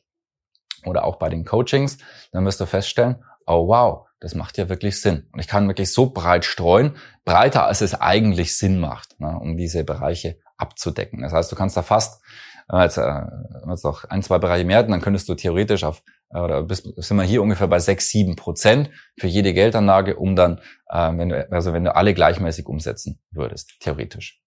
oder 0.83 1.05
auch 1.05 1.15
bei 1.15 1.29
den 1.29 1.45
Coachings, 1.45 1.99
dann 2.33 2.43
wirst 2.45 2.59
du 2.59 2.65
feststellen, 2.65 3.23
oh 3.47 3.69
wow, 3.69 4.07
das 4.19 4.35
macht 4.35 4.57
ja 4.57 4.67
wirklich 4.67 4.99
Sinn. 4.99 5.29
Und 5.31 5.39
ich 5.39 5.47
kann 5.47 5.69
wirklich 5.69 5.93
so 5.93 6.09
breit 6.09 6.43
streuen, 6.43 6.97
breiter 7.23 7.65
als 7.65 7.79
es 7.79 7.95
eigentlich 7.95 8.57
Sinn 8.57 8.81
macht, 8.81 9.21
ne, 9.21 9.39
um 9.39 9.55
diese 9.55 9.85
Bereiche 9.85 10.37
abzudecken. 10.57 11.21
Das 11.21 11.31
heißt, 11.31 11.49
du 11.49 11.55
kannst 11.55 11.77
da 11.77 11.81
fast 11.81 12.21
wenn 12.69 12.79
wir 12.79 12.83
jetzt, 12.83 12.97
äh, 12.97 13.21
jetzt 13.69 13.83
noch 13.83 14.05
ein, 14.05 14.21
zwei 14.21 14.37
Bereiche 14.37 14.65
mehr 14.65 14.77
hatten, 14.77 14.91
dann 14.91 15.01
könntest 15.01 15.27
du 15.27 15.35
theoretisch 15.35 15.83
auf, 15.83 16.03
äh, 16.29 16.39
oder 16.39 16.63
bist, 16.63 16.87
sind 16.95 17.17
wir 17.17 17.23
hier 17.23 17.41
ungefähr 17.41 17.67
bei 17.67 17.79
sechs, 17.79 18.09
sieben 18.09 18.35
Prozent 18.35 18.91
für 19.17 19.27
jede 19.27 19.53
Geldanlage, 19.53 20.15
um 20.15 20.35
dann, 20.35 20.59
äh, 20.87 21.11
wenn 21.17 21.29
du, 21.29 21.51
also 21.51 21.73
wenn 21.73 21.83
du 21.83 21.95
alle 21.95 22.13
gleichmäßig 22.13 22.67
umsetzen 22.67 23.19
würdest, 23.31 23.73
theoretisch. 23.79 24.41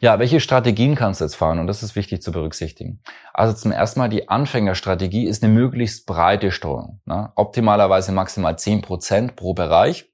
Ja, 0.00 0.18
welche 0.18 0.40
Strategien 0.40 0.94
kannst 0.94 1.20
du 1.20 1.24
jetzt 1.24 1.36
fahren? 1.36 1.58
Und 1.58 1.66
das 1.66 1.82
ist 1.82 1.96
wichtig 1.96 2.22
zu 2.22 2.30
berücksichtigen. 2.30 3.02
Also 3.32 3.54
zum 3.54 3.72
ersten 3.72 3.98
Mal, 3.98 4.08
die 4.08 4.28
Anfängerstrategie 4.28 5.26
ist 5.26 5.42
eine 5.42 5.52
möglichst 5.52 6.06
breite 6.06 6.52
Steuerung. 6.52 7.00
Ne? 7.06 7.32
Optimalerweise 7.34 8.12
maximal 8.12 8.58
zehn 8.58 8.82
Prozent 8.82 9.36
pro 9.36 9.54
Bereich 9.54 10.12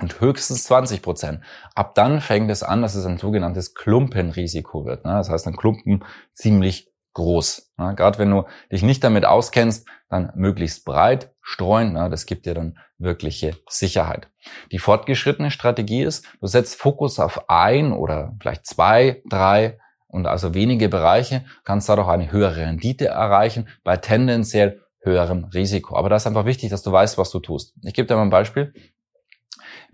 und 0.00 0.20
höchstens 0.20 0.64
20 0.64 1.02
Prozent. 1.02 1.40
Ab 1.74 1.94
dann 1.94 2.20
fängt 2.20 2.50
es 2.50 2.62
an, 2.62 2.82
dass 2.82 2.94
es 2.94 3.06
ein 3.06 3.18
sogenanntes 3.18 3.74
Klumpenrisiko 3.74 4.84
wird. 4.84 5.04
Ne? 5.04 5.12
Das 5.12 5.30
heißt, 5.30 5.46
ein 5.46 5.56
Klumpen 5.56 6.04
ziemlich 6.32 6.90
groß. 7.14 7.72
Ne? 7.78 7.94
Gerade 7.94 8.18
wenn 8.18 8.30
du 8.30 8.44
dich 8.70 8.82
nicht 8.82 9.04
damit 9.04 9.24
auskennst, 9.24 9.86
dann 10.08 10.32
möglichst 10.34 10.84
breit 10.84 11.32
streuen. 11.40 11.92
Ne? 11.92 12.10
Das 12.10 12.26
gibt 12.26 12.46
dir 12.46 12.54
dann 12.54 12.78
wirkliche 12.98 13.56
Sicherheit. 13.68 14.28
Die 14.72 14.78
fortgeschrittene 14.78 15.50
Strategie 15.50 16.02
ist, 16.02 16.26
du 16.40 16.46
setzt 16.46 16.76
Fokus 16.76 17.18
auf 17.18 17.48
ein 17.48 17.92
oder 17.92 18.34
vielleicht 18.40 18.66
zwei, 18.66 19.22
drei 19.28 19.78
und 20.06 20.26
also 20.26 20.54
wenige 20.54 20.88
Bereiche, 20.88 21.44
kannst 21.64 21.88
dadurch 21.88 22.08
eine 22.08 22.30
höhere 22.30 22.66
Rendite 22.66 23.06
erreichen 23.06 23.68
bei 23.82 23.96
tendenziell 23.96 24.80
höherem 25.00 25.44
Risiko. 25.44 25.96
Aber 25.96 26.08
da 26.08 26.16
ist 26.16 26.26
einfach 26.26 26.46
wichtig, 26.46 26.70
dass 26.70 26.82
du 26.82 26.92
weißt, 26.92 27.18
was 27.18 27.30
du 27.30 27.40
tust. 27.40 27.74
Ich 27.82 27.94
gebe 27.94 28.06
dir 28.06 28.16
mal 28.16 28.22
ein 28.22 28.30
Beispiel. 28.30 28.72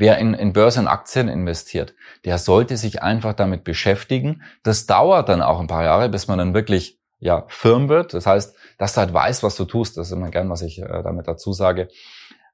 Wer 0.01 0.17
in, 0.17 0.33
in 0.33 0.55
Aktien 0.89 1.29
investiert, 1.29 1.95
der 2.25 2.39
sollte 2.39 2.79
sich 2.79 3.03
einfach 3.03 3.35
damit 3.35 3.65
beschäftigen. 3.65 4.41
Das 4.63 4.87
dauert 4.87 5.29
dann 5.29 5.43
auch 5.43 5.61
ein 5.61 5.67
paar 5.67 5.85
Jahre, 5.85 6.09
bis 6.09 6.27
man 6.27 6.39
dann 6.39 6.55
wirklich 6.55 6.99
ja 7.19 7.45
firm 7.49 7.91
wird. 7.91 8.15
Das 8.15 8.25
heißt, 8.25 8.57
dass 8.79 8.95
du 8.95 9.01
halt 9.03 9.13
weißt, 9.13 9.43
was 9.43 9.57
du 9.57 9.67
tust. 9.67 9.99
Das 9.99 10.07
ist 10.07 10.15
immer 10.15 10.31
gern, 10.31 10.49
was 10.49 10.63
ich 10.63 10.81
äh, 10.81 11.03
damit 11.03 11.29
dazu 11.29 11.53
sage. 11.53 11.89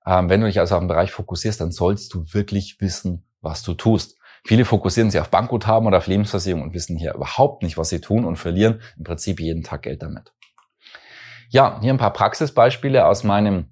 Ähm, 0.04 0.28
wenn 0.28 0.40
du 0.40 0.48
dich 0.48 0.58
also 0.58 0.74
auf 0.74 0.80
den 0.80 0.88
Bereich 0.88 1.12
fokussierst, 1.12 1.60
dann 1.60 1.70
sollst 1.70 2.12
du 2.14 2.24
wirklich 2.32 2.80
wissen, 2.80 3.24
was 3.42 3.62
du 3.62 3.74
tust. 3.74 4.18
Viele 4.44 4.64
fokussieren 4.64 5.12
sich 5.12 5.20
auf 5.20 5.30
Bankguthaben 5.30 5.86
oder 5.86 5.98
auf 5.98 6.08
Lebensversicherung 6.08 6.64
und 6.64 6.74
wissen 6.74 6.96
hier 6.96 7.14
überhaupt 7.14 7.62
nicht, 7.62 7.78
was 7.78 7.90
sie 7.90 8.00
tun 8.00 8.24
und 8.24 8.38
verlieren 8.38 8.80
im 8.98 9.04
Prinzip 9.04 9.38
jeden 9.38 9.62
Tag 9.62 9.82
Geld 9.82 10.02
damit. 10.02 10.32
Ja, 11.50 11.78
hier 11.80 11.94
ein 11.94 11.98
paar 11.98 12.12
Praxisbeispiele 12.12 13.06
aus 13.06 13.22
meinem 13.22 13.70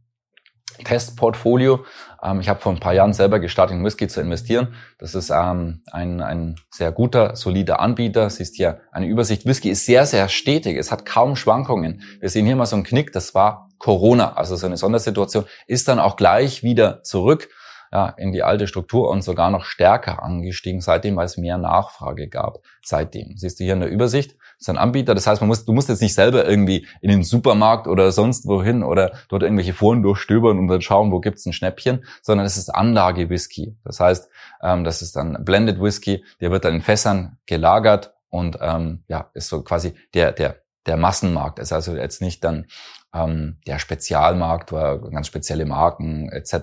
Testportfolio. 0.83 1.85
Ähm, 2.23 2.41
ich 2.41 2.49
habe 2.49 2.61
vor 2.61 2.73
ein 2.73 2.81
paar 2.81 2.95
Jahren 2.95 3.13
selber 3.13 3.39
gestartet, 3.41 3.77
in 3.77 3.85
Whisky 3.85 4.09
zu 4.09 4.21
investieren. 4.21 4.75
Das 4.99 5.15
ist 5.15 5.31
ähm, 5.31 5.83
ein, 5.91 6.21
ein 6.21 6.57
sehr 6.71 6.93
guter, 6.93 7.37
solider 7.37 7.81
Anbieter. 7.81 8.29
Siehst 8.31 8.57
hier 8.57 8.81
eine 8.91 9.07
Übersicht. 9.07 9.47
Whisky 9.47 9.71
ist 9.71 9.87
sehr, 9.87 10.07
sehr 10.07 10.29
stetig. 10.29 10.77
Es 10.77 10.91
hat 10.91 11.07
kaum 11.07 11.37
Schwankungen. 11.37 12.03
Wir 12.21 12.29
sehen 12.29 12.47
hier 12.47 12.57
mal 12.57 12.67
so 12.67 12.77
einen 12.77 12.85
Knick. 12.85 13.13
Das 13.13 13.35
war 13.35 13.71
Corona, 13.79 14.35
also 14.35 14.57
so 14.57 14.67
eine 14.67 14.77
Sondersituation, 14.77 15.45
ist 15.67 15.89
dann 15.89 15.99
auch 15.99 16.17
gleich 16.17 16.63
wieder 16.63 17.03
zurück 17.03 17.49
ja, 17.95 18.09
in 18.09 18.33
die 18.33 18.43
alte 18.43 18.67
Struktur 18.67 19.09
und 19.09 19.23
sogar 19.23 19.53
noch 19.53 19.65
stärker 19.65 20.21
angestiegen 20.21 20.81
seitdem, 20.81 21.15
weil 21.15 21.27
es 21.27 21.37
mehr 21.37 21.59
Nachfrage 21.59 22.29
gab 22.29 22.59
seitdem. 22.83 23.37
Siehst 23.37 23.61
du 23.61 23.65
hier 23.65 23.75
in 23.75 23.81
der 23.81 23.89
Übersicht, 23.89 24.37
ist 24.59 24.69
ein 24.69 24.79
Anbieter. 24.79 25.15
Das 25.15 25.29
heißt, 25.29 25.41
man 25.41 25.47
muss, 25.47 25.65
du 25.65 25.73
musst 25.73 25.89
jetzt 25.89 26.03
nicht 26.03 26.15
selber 26.15 26.45
irgendwie 26.45 26.89
in 27.01 27.11
den 27.11 27.23
Supermarkt 27.23 27.87
oder 27.87 28.11
sonst 28.11 28.49
wohin 28.49 28.83
oder 28.83 29.13
dort 29.29 29.45
irgendwelche 29.45 29.75
Foren 29.75 30.03
durchstöbern 30.03 30.59
und 30.59 30.67
dann 30.67 30.81
schauen, 30.81 31.13
wo 31.13 31.21
gibt's 31.21 31.47
ein 31.47 31.53
Schnäppchen, 31.53 32.05
sondern 32.21 32.47
es 32.47 32.57
ist 32.57 32.69
Anlage-Whisky. 32.69 33.77
Das 33.85 34.01
heißt, 34.01 34.29
ähm, 34.61 34.83
das 34.83 35.01
ist 35.01 35.15
dann 35.15 35.45
Blended 35.45 35.81
Whisky, 35.81 36.25
der 36.41 36.51
wird 36.51 36.65
dann 36.65 36.75
in 36.75 36.83
Fässern 36.83 37.39
gelagert 37.47 38.13
und 38.29 38.59
ähm, 38.61 39.05
ja, 39.07 39.31
ist 39.35 39.49
so 39.49 39.63
quasi 39.63 39.95
der, 40.15 40.33
der, 40.33 40.64
der 40.87 40.97
Massenmarkt. 40.97 41.59
Ist 41.59 41.73
also 41.73 41.97
jetzt 41.97 42.21
nicht 42.21 42.45
dann 42.45 42.67
ähm, 43.15 43.59
der 43.67 43.79
Spezialmarkt 43.79 44.73
oder 44.73 44.99
ganz 44.99 45.27
spezielle 45.27 45.67
Marken 45.67 46.29
etc. 46.31 46.55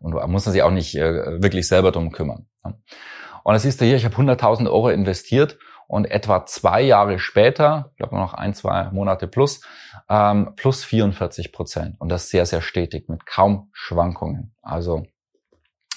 Und 0.00 0.14
da 0.14 0.26
muss 0.26 0.46
man 0.46 0.52
sich 0.52 0.62
auch 0.62 0.70
nicht 0.70 0.96
äh, 0.96 1.42
wirklich 1.42 1.68
selber 1.68 1.92
drum 1.92 2.12
kümmern. 2.12 2.46
Und 2.62 3.54
das 3.54 3.62
siehst 3.62 3.80
du 3.80 3.84
hier, 3.84 3.96
ich 3.96 4.04
habe 4.04 4.14
100.000 4.14 4.66
Euro 4.66 4.90
investiert 4.90 5.58
und 5.86 6.04
etwa 6.04 6.44
zwei 6.44 6.82
Jahre 6.82 7.18
später, 7.18 7.90
ich 7.92 7.96
glaube 7.96 8.16
noch 8.16 8.34
ein, 8.34 8.54
zwei 8.54 8.90
Monate 8.90 9.26
plus, 9.26 9.62
ähm, 10.08 10.52
plus 10.54 10.84
44 10.84 11.50
Prozent. 11.52 11.96
Und 11.98 12.10
das 12.10 12.28
sehr, 12.28 12.46
sehr 12.46 12.60
stetig 12.60 13.08
mit 13.08 13.26
kaum 13.26 13.70
Schwankungen. 13.72 14.54
Also 14.62 15.06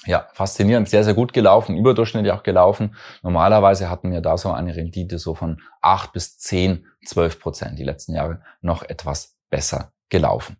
ja, 0.04 0.26
faszinierend, 0.32 0.88
sehr, 0.88 1.04
sehr 1.04 1.14
gut 1.14 1.32
gelaufen, 1.32 1.76
überdurchschnittlich 1.76 2.32
auch 2.32 2.42
gelaufen. 2.42 2.96
Normalerweise 3.22 3.88
hatten 3.88 4.10
wir 4.10 4.20
da 4.20 4.36
so 4.36 4.50
eine 4.50 4.74
Rendite 4.74 5.18
so 5.18 5.34
von 5.34 5.60
acht 5.80 6.12
bis 6.12 6.38
zehn, 6.38 6.86
zwölf 7.04 7.40
Prozent. 7.40 7.78
Die 7.78 7.84
letzten 7.84 8.14
Jahre 8.14 8.40
noch 8.60 8.82
etwas 8.82 9.36
besser 9.50 9.92
gelaufen. 10.08 10.56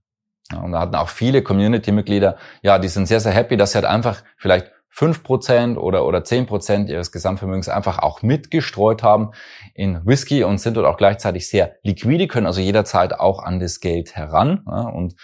Ja, 0.53 0.61
und 0.61 0.73
da 0.73 0.81
hatten 0.81 0.95
auch 0.95 1.09
viele 1.09 1.43
Community-Mitglieder, 1.43 2.37
ja, 2.63 2.79
die 2.79 2.89
sind 2.89 3.07
sehr, 3.07 3.21
sehr 3.21 3.33
happy, 3.33 3.57
dass 3.57 3.73
sie 3.73 3.79
halt 3.79 3.87
einfach 3.87 4.23
vielleicht 4.37 4.71
5% 4.95 5.77
oder, 5.77 6.05
oder 6.07 6.19
10% 6.19 6.89
ihres 6.89 7.13
Gesamtvermögens 7.13 7.69
einfach 7.69 7.99
auch 7.99 8.23
mitgestreut 8.23 9.03
haben 9.03 9.31
in 9.75 10.05
Whisky 10.05 10.45
und 10.45 10.59
sind 10.59 10.77
dort 10.77 10.87
auch 10.87 10.99
gleichzeitig 10.99 11.49
sehr 11.49 11.77
liquide, 11.83 12.29
können 12.29 12.47
also 12.47 12.61
jederzeit 12.61 13.19
auch 13.19 13.43
an 13.43 13.59
das 13.59 13.81
Geld 13.81 14.15
heran. 14.15 14.65
Ja, 14.67 14.83
und 14.83 15.15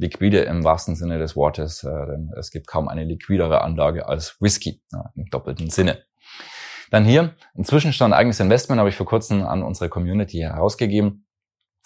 liquide 0.00 0.40
im 0.40 0.64
wahrsten 0.64 0.96
Sinne 0.96 1.18
des 1.18 1.36
Wortes, 1.36 1.84
äh, 1.84 2.06
denn 2.06 2.32
es 2.36 2.50
gibt 2.50 2.66
kaum 2.66 2.88
eine 2.88 3.04
liquidere 3.04 3.60
Anlage 3.60 4.08
als 4.08 4.40
Whisky, 4.40 4.82
im 5.14 5.26
doppelten 5.26 5.70
Sinne. 5.70 6.02
Dann 6.90 7.04
hier 7.04 7.34
ein 7.56 7.64
Zwischenstand 7.64 8.12
eigenes 8.12 8.40
Investment 8.40 8.80
habe 8.80 8.88
ich 8.88 8.96
vor 8.96 9.06
kurzem 9.06 9.44
an 9.44 9.62
unsere 9.62 9.88
Community 9.88 10.38
herausgegeben. 10.38 11.26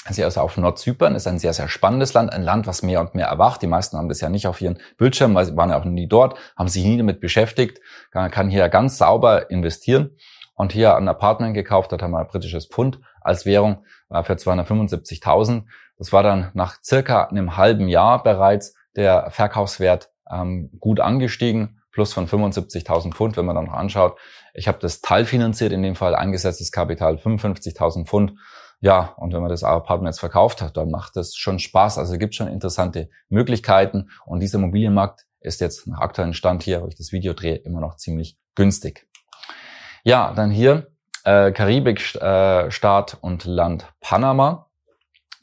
Sie 0.08 0.22
also 0.22 0.40
auf 0.40 0.56
Nordzypern 0.56 1.14
ist 1.14 1.26
ein 1.26 1.38
sehr, 1.38 1.54
sehr 1.54 1.68
spannendes 1.68 2.12
Land, 2.12 2.32
ein 2.32 2.42
Land, 2.42 2.66
was 2.66 2.82
mehr 2.82 3.00
und 3.00 3.14
mehr 3.14 3.26
erwacht. 3.26 3.62
Die 3.62 3.66
meisten 3.66 3.96
haben 3.96 4.08
das 4.08 4.20
ja 4.20 4.28
nicht 4.28 4.46
auf 4.46 4.60
ihren 4.60 4.78
Bildschirm, 4.98 5.34
weil 5.34 5.46
sie 5.46 5.56
waren 5.56 5.70
ja 5.70 5.78
auch 5.78 5.84
nie 5.84 6.08
dort, 6.08 6.38
haben 6.56 6.68
sich 6.68 6.84
nie 6.84 6.98
damit 6.98 7.20
beschäftigt. 7.20 7.80
Man 8.12 8.30
kann 8.30 8.50
hier 8.50 8.68
ganz 8.68 8.98
sauber 8.98 9.50
investieren 9.50 10.16
und 10.54 10.72
hier 10.72 10.96
ein 10.96 11.08
Apartment 11.08 11.54
gekauft, 11.54 11.90
dort 11.92 12.02
haben 12.02 12.12
wir 12.12 12.20
ein 12.20 12.26
britisches 12.26 12.66
Pfund 12.66 13.00
als 13.22 13.46
Währung 13.46 13.84
für 14.08 14.34
275.000. 14.34 15.64
Das 15.98 16.12
war 16.12 16.22
dann 16.22 16.50
nach 16.54 16.82
circa 16.82 17.24
einem 17.24 17.56
halben 17.56 17.88
Jahr 17.88 18.22
bereits 18.22 18.74
der 18.96 19.30
Verkaufswert 19.30 20.10
ähm, 20.30 20.70
gut 20.80 21.00
angestiegen, 21.00 21.80
plus 21.92 22.12
von 22.12 22.26
75.000 22.26 23.14
Pfund, 23.14 23.36
wenn 23.36 23.44
man 23.44 23.56
dann 23.56 23.66
noch 23.66 23.74
anschaut. 23.74 24.18
Ich 24.54 24.68
habe 24.68 24.78
das 24.80 25.00
teilfinanziert, 25.00 25.72
in 25.72 25.82
dem 25.82 25.94
Fall 25.94 26.14
eingesetztes 26.14 26.72
Kapital 26.72 27.16
55.000 27.16 28.06
Pfund 28.06 28.34
ja, 28.84 29.14
und 29.16 29.32
wenn 29.32 29.40
man 29.40 29.48
das 29.48 29.64
Apartment 29.64 30.12
jetzt 30.12 30.20
verkauft 30.20 30.60
hat, 30.60 30.76
dann 30.76 30.90
macht 30.90 31.16
das 31.16 31.34
schon 31.36 31.58
Spaß. 31.58 31.96
Also 31.96 32.12
es 32.12 32.18
gibt 32.18 32.34
schon 32.34 32.48
interessante 32.48 33.08
Möglichkeiten. 33.30 34.10
Und 34.26 34.40
dieser 34.40 34.58
Immobilienmarkt 34.58 35.24
ist 35.40 35.62
jetzt 35.62 35.86
nach 35.86 36.00
aktuellem 36.00 36.34
Stand 36.34 36.62
hier, 36.62 36.82
wo 36.82 36.88
ich 36.88 36.94
das 36.94 37.10
Video 37.10 37.32
drehe, 37.32 37.56
immer 37.56 37.80
noch 37.80 37.96
ziemlich 37.96 38.36
günstig. 38.54 39.06
Ja, 40.02 40.34
dann 40.34 40.50
hier 40.50 40.88
äh, 41.24 41.50
Karibik, 41.52 42.14
äh, 42.16 42.70
Staat 42.70 43.16
und 43.22 43.46
Land 43.46 43.90
Panama. 44.00 44.68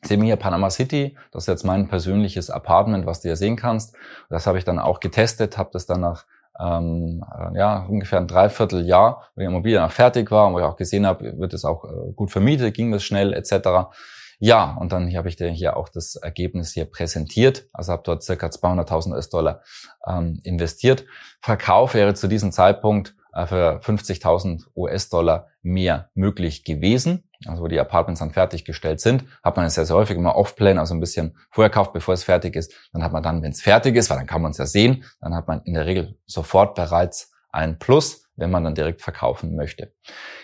Sehen 0.04 0.22
wir 0.22 0.28
hier 0.28 0.36
Panama 0.36 0.70
City. 0.70 1.16
Das 1.32 1.44
ist 1.44 1.48
jetzt 1.48 1.64
mein 1.64 1.88
persönliches 1.88 2.50
Apartment, 2.50 3.06
was 3.06 3.22
du 3.22 3.30
hier 3.30 3.36
sehen 3.36 3.56
kannst. 3.56 3.96
Das 4.30 4.48
habe 4.48 4.58
ich 4.58 4.66
dann 4.66 4.80
auch 4.80 5.00
getestet, 5.00 5.58
habe 5.58 5.70
das 5.74 5.86
dann 5.86 6.02
nach 6.02 6.26
ähm, 6.60 7.24
äh, 7.34 7.58
ja, 7.58 7.86
ungefähr 7.86 8.20
ein 8.20 8.28
Dreivierteljahr, 8.28 9.30
wo 9.36 9.40
die 9.40 9.46
Immobilie 9.46 9.90
fertig 9.90 10.32
war 10.32 10.48
und 10.48 10.54
wo 10.54 10.60
ich 10.60 10.66
auch 10.66 10.76
gesehen 10.76 11.06
habe, 11.06 11.38
wird 11.40 11.54
es 11.54 11.66
auch 11.66 11.86
äh, 11.86 12.14
gut 12.16 12.32
vermietet, 12.32 12.74
ging 12.74 12.92
das 12.92 13.04
schnell 13.04 13.34
etc. 13.34 13.92
Ja, 14.40 14.76
und 14.80 14.92
dann 14.92 15.16
habe 15.16 15.30
ich 15.30 15.36
dir 15.36 15.50
hier 15.50 15.78
auch 15.78 15.88
das 15.88 16.16
Ergebnis 16.16 16.74
hier 16.74 16.86
präsentiert. 16.86 17.68
Also 17.74 17.92
habe 17.92 18.04
dort 18.04 18.24
circa 18.24 18.48
200.000 18.48 19.14
US-Dollar 19.14 19.62
ähm, 20.08 20.40
investiert. 20.44 21.06
Verkauf 21.42 21.94
wäre 21.94 22.16
zu 22.16 22.28
diesem 22.28 22.52
Zeitpunkt 22.52 23.16
äh, 23.34 23.46
für 23.46 23.80
50.000 23.82 24.64
US-Dollar 24.76 25.48
mehr 25.62 26.10
möglich 26.16 26.64
gewesen. 26.64 27.24
Also 27.48 27.64
wo 27.64 27.68
die 27.68 27.80
Apartments 27.80 28.20
dann 28.20 28.32
fertiggestellt 28.32 29.00
sind, 29.00 29.26
hat 29.44 29.58
man 29.58 29.66
es 29.66 29.76
sehr, 29.76 29.86
sehr 29.86 29.96
häufig 29.96 30.16
immer 30.16 30.36
off-plan, 30.36 30.78
also 30.78 30.94
ein 30.94 31.00
bisschen 31.00 31.38
vorher 31.50 31.72
kauft, 31.72 31.94
bevor 31.94 32.14
es 32.14 32.24
fertig 32.24 32.56
ist. 32.56 32.74
Dann 32.94 33.04
hat 33.04 33.12
man 33.12 33.24
dann, 33.24 33.42
wenn 33.42 33.52
es 33.52 33.62
fertig 33.62 33.96
ist, 33.96 34.10
weil 34.10 34.18
dann 34.18 34.28
kann 34.28 34.42
man 34.42 34.52
es 34.52 34.58
ja 34.58 34.66
sehen, 34.66 35.04
dann 35.20 35.34
hat 35.36 35.48
man 35.48 35.62
in 35.64 35.74
der 35.74 35.86
Regel 35.86 36.18
sofort 36.26 36.76
bereits 36.76 37.32
ein 37.52 37.80
Plus, 37.80 38.30
wenn 38.36 38.52
man 38.52 38.64
dann 38.64 38.76
direkt 38.76 39.02
verkaufen 39.02 39.56
möchte. 39.56 39.94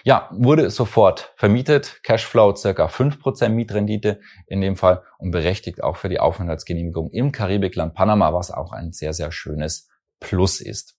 Ja, 0.04 0.30
wurde 0.32 0.70
sofort 0.70 1.34
vermietet, 1.36 2.02
Cashflow 2.04 2.56
circa 2.56 2.88
5% 2.88 3.50
Mietrendite 3.50 4.20
in 4.48 4.62
dem 4.62 4.76
Fall 4.76 5.04
und 5.18 5.32
berechtigt 5.32 5.84
auch 5.84 5.98
für 5.98 6.10
die 6.10 6.20
Aufenthaltsgenehmigung 6.20 7.10
im 7.12 7.32
Karibikland 7.32 7.94
Panama, 7.94 8.34
was 8.34 8.52
auch 8.52 8.72
ein 8.72 8.92
sehr, 8.92 9.14
sehr 9.14 9.32
schönes 9.32 9.90
Plus 10.20 10.62
ist. 10.62 10.98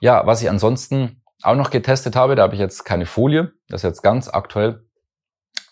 Ja, 0.00 0.26
was 0.26 0.42
ich 0.42 0.50
ansonsten 0.50 1.22
auch 1.42 1.54
noch 1.54 1.70
getestet 1.70 2.16
habe, 2.16 2.34
da 2.34 2.42
habe 2.42 2.54
ich 2.54 2.60
jetzt 2.60 2.84
keine 2.84 3.06
Folie, 3.06 3.52
das 3.68 3.80
ist 3.80 3.88
jetzt 3.88 4.02
ganz 4.02 4.28
aktuell 4.28 4.84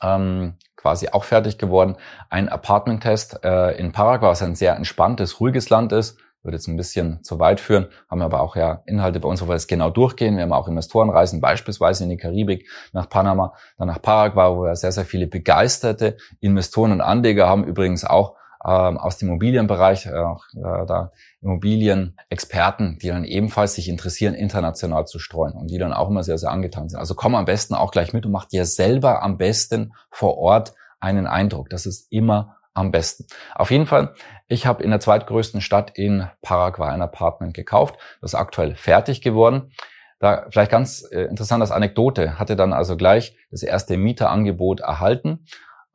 ähm, 0.02 0.54
quasi 0.76 1.08
auch 1.08 1.24
fertig 1.24 1.58
geworden. 1.58 1.96
Ein 2.30 2.48
Apartment-Test 2.48 3.44
äh, 3.44 3.76
in 3.78 3.92
Paraguay, 3.92 4.28
was 4.28 4.42
ein 4.42 4.54
sehr 4.54 4.76
entspanntes, 4.76 5.40
ruhiges 5.40 5.70
Land 5.70 5.92
ist. 5.92 6.18
Würde 6.42 6.56
jetzt 6.56 6.68
ein 6.68 6.76
bisschen 6.76 7.22
zu 7.24 7.40
weit 7.40 7.58
führen, 7.58 7.88
haben 8.08 8.22
aber 8.22 8.40
auch 8.40 8.54
ja 8.54 8.82
Inhalte 8.86 9.18
bei 9.18 9.28
uns, 9.28 9.42
wo 9.42 9.48
wir 9.48 9.56
es 9.56 9.66
genau 9.66 9.90
durchgehen. 9.90 10.36
Wir 10.36 10.44
haben 10.44 10.52
auch 10.52 10.68
Investorenreisen, 10.68 11.40
beispielsweise 11.40 12.04
in 12.04 12.10
die 12.10 12.16
Karibik, 12.16 12.68
nach 12.92 13.08
Panama, 13.08 13.54
dann 13.76 13.88
nach 13.88 14.00
Paraguay, 14.00 14.56
wo 14.56 14.62
wir 14.62 14.76
sehr, 14.76 14.92
sehr 14.92 15.04
viele 15.04 15.26
begeisterte 15.26 16.16
Investoren 16.38 16.92
und 16.92 17.00
Anleger 17.00 17.48
haben. 17.48 17.64
Übrigens 17.64 18.04
auch 18.04 18.36
ähm, 18.68 18.98
aus 18.98 19.16
dem 19.18 19.28
Immobilienbereich, 19.28 20.06
äh, 20.06 20.10
äh, 20.10 20.87
da 20.87 21.12
Immobilienexperten, 21.40 22.98
die 22.98 23.08
dann 23.08 23.25
ebenfalls 23.25 23.75
sich 23.75 23.88
interessieren, 23.88 24.34
international 24.34 25.06
zu 25.06 25.18
streuen 25.18 25.54
und 25.54 25.70
die 25.70 25.78
dann 25.78 25.92
auch 25.92 26.10
immer 26.10 26.22
sehr, 26.22 26.38
sehr 26.38 26.50
angetan 26.50 26.88
sind. 26.88 26.98
Also 26.98 27.14
komm 27.14 27.34
am 27.34 27.46
besten 27.46 27.75
auch 27.75 27.92
gleich 27.92 28.12
mit 28.12 28.26
und 28.26 28.32
mach 28.32 28.44
dir 28.44 28.66
selber 28.66 29.22
am 29.22 29.38
besten 29.38 29.94
vor 30.10 30.37
Ort 30.37 30.75
einen 31.00 31.26
Eindruck. 31.26 31.70
Das 31.70 31.87
ist 31.87 32.12
immer 32.12 32.56
am 32.75 32.90
besten. 32.90 33.26
Auf 33.54 33.70
jeden 33.70 33.87
Fall, 33.87 34.14
ich 34.48 34.66
habe 34.66 34.82
in 34.82 34.90
der 34.90 35.00
zweitgrößten 35.00 35.60
Stadt 35.60 35.96
in 35.96 36.28
Paraguay 36.42 36.90
ein 36.90 37.02
Apartment 37.02 37.54
gekauft. 37.54 37.96
Das 38.20 38.32
ist 38.32 38.38
aktuell 38.38 38.75
fertig 38.75 39.22
geworden. 39.22 39.72
Da 40.20 40.46
vielleicht 40.50 40.72
ganz 40.72 41.08
äh, 41.12 41.22
interessant 41.22 41.62
als 41.62 41.70
Anekdote, 41.70 42.40
hatte 42.40 42.56
dann 42.56 42.72
also 42.72 42.96
gleich 42.96 43.37
das 43.50 43.62
erste 43.62 43.96
Mieterangebot 43.96 44.80
erhalten 44.80 45.46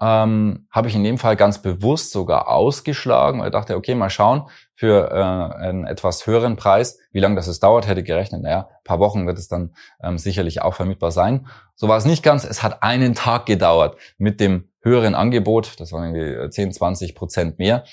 ähm, 0.01 0.67
habe 0.71 0.87
ich 0.87 0.95
in 0.95 1.03
dem 1.03 1.17
Fall 1.17 1.35
ganz 1.35 1.61
bewusst 1.61 2.11
sogar 2.11 2.49
ausgeschlagen, 2.49 3.39
weil 3.39 3.47
ich 3.47 3.53
dachte, 3.53 3.75
okay, 3.75 3.95
mal 3.95 4.09
schauen 4.09 4.49
für 4.75 5.11
äh, 5.11 5.63
einen 5.63 5.85
etwas 5.85 6.27
höheren 6.27 6.55
Preis, 6.55 6.99
wie 7.11 7.19
lange 7.19 7.35
das 7.35 7.47
es 7.47 7.59
dauert, 7.59 7.87
hätte 7.87 8.03
gerechnet, 8.03 8.41
naja, 8.41 8.69
paar 8.83 8.99
Wochen 8.99 9.27
wird 9.27 9.37
es 9.37 9.47
dann 9.47 9.75
ähm, 10.01 10.17
sicherlich 10.17 10.61
auch 10.61 10.73
vermietbar 10.73 11.11
sein. 11.11 11.47
So 11.75 11.87
war 11.87 11.97
es 11.97 12.05
nicht 12.05 12.23
ganz, 12.23 12.43
es 12.43 12.63
hat 12.63 12.83
einen 12.83 13.13
Tag 13.13 13.45
gedauert 13.45 13.97
mit 14.17 14.39
dem 14.39 14.69
höheren 14.81 15.15
Angebot, 15.15 15.79
das 15.79 15.91
waren 15.91 16.13
irgendwie 16.13 16.49
10, 16.49 16.73
20 16.73 17.15
Prozent 17.15 17.59
mehr, 17.59 17.83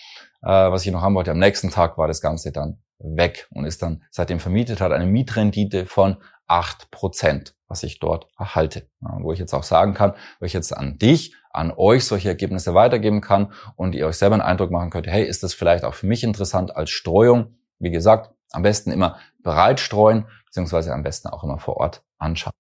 äh, 0.43 0.49
was 0.49 0.85
ich 0.85 0.93
noch 0.93 1.03
haben 1.03 1.15
wollte. 1.15 1.31
Am 1.31 1.39
nächsten 1.39 1.71
Tag 1.71 1.97
war 1.99 2.09
das 2.09 2.21
Ganze 2.21 2.51
dann 2.51 2.79
weg 3.01 3.49
und 3.51 3.65
ist 3.65 3.83
dann 3.83 4.03
seitdem 4.11 4.41
vermietet, 4.41 4.81
hat 4.81 4.93
eine 4.93 5.07
Mietrendite 5.07 5.87
von 5.87 6.17
acht 6.47 6.91
Prozent, 6.91 7.55
was 7.69 7.83
ich 7.83 8.01
dort 8.01 8.29
erhalte. 8.39 8.89
Ja, 9.01 9.19
wo 9.21 9.33
ich 9.33 9.39
jetzt 9.39 9.55
auch 9.55 9.63
sagen 9.63 9.95
kann, 9.95 10.15
wo 10.39 10.47
ich 10.47 10.53
jetzt 10.53 10.77
an 10.77 10.99
dich 10.99 11.35
an 11.53 11.73
euch 11.77 12.05
solche 12.05 12.29
Ergebnisse 12.29 12.75
weitergeben 12.75 13.21
kann 13.21 13.53
und 13.77 13.95
ihr 13.95 14.07
euch 14.07 14.17
selber 14.17 14.35
einen 14.35 14.43
Eindruck 14.43 14.71
machen 14.71 14.91
könnt, 14.91 15.07
hey, 15.07 15.25
ist 15.25 15.43
das 15.43 15.55
vielleicht 15.55 15.85
auch 15.85 15.95
für 15.95 16.07
mich 16.07 16.23
interessant 16.23 16.77
als 16.77 16.91
Streuung? 16.91 17.57
Wie 17.79 17.91
gesagt, 17.91 18.33
am 18.53 18.63
besten 18.63 18.93
immer 18.93 19.19
bereit 19.43 19.81
streuen, 19.81 20.27
beziehungsweise 20.47 20.93
am 20.93 21.03
besten 21.03 21.29
auch 21.29 21.43
immer 21.43 21.59
vor 21.59 21.77
Ort 21.79 22.03
anschauen. 22.19 22.53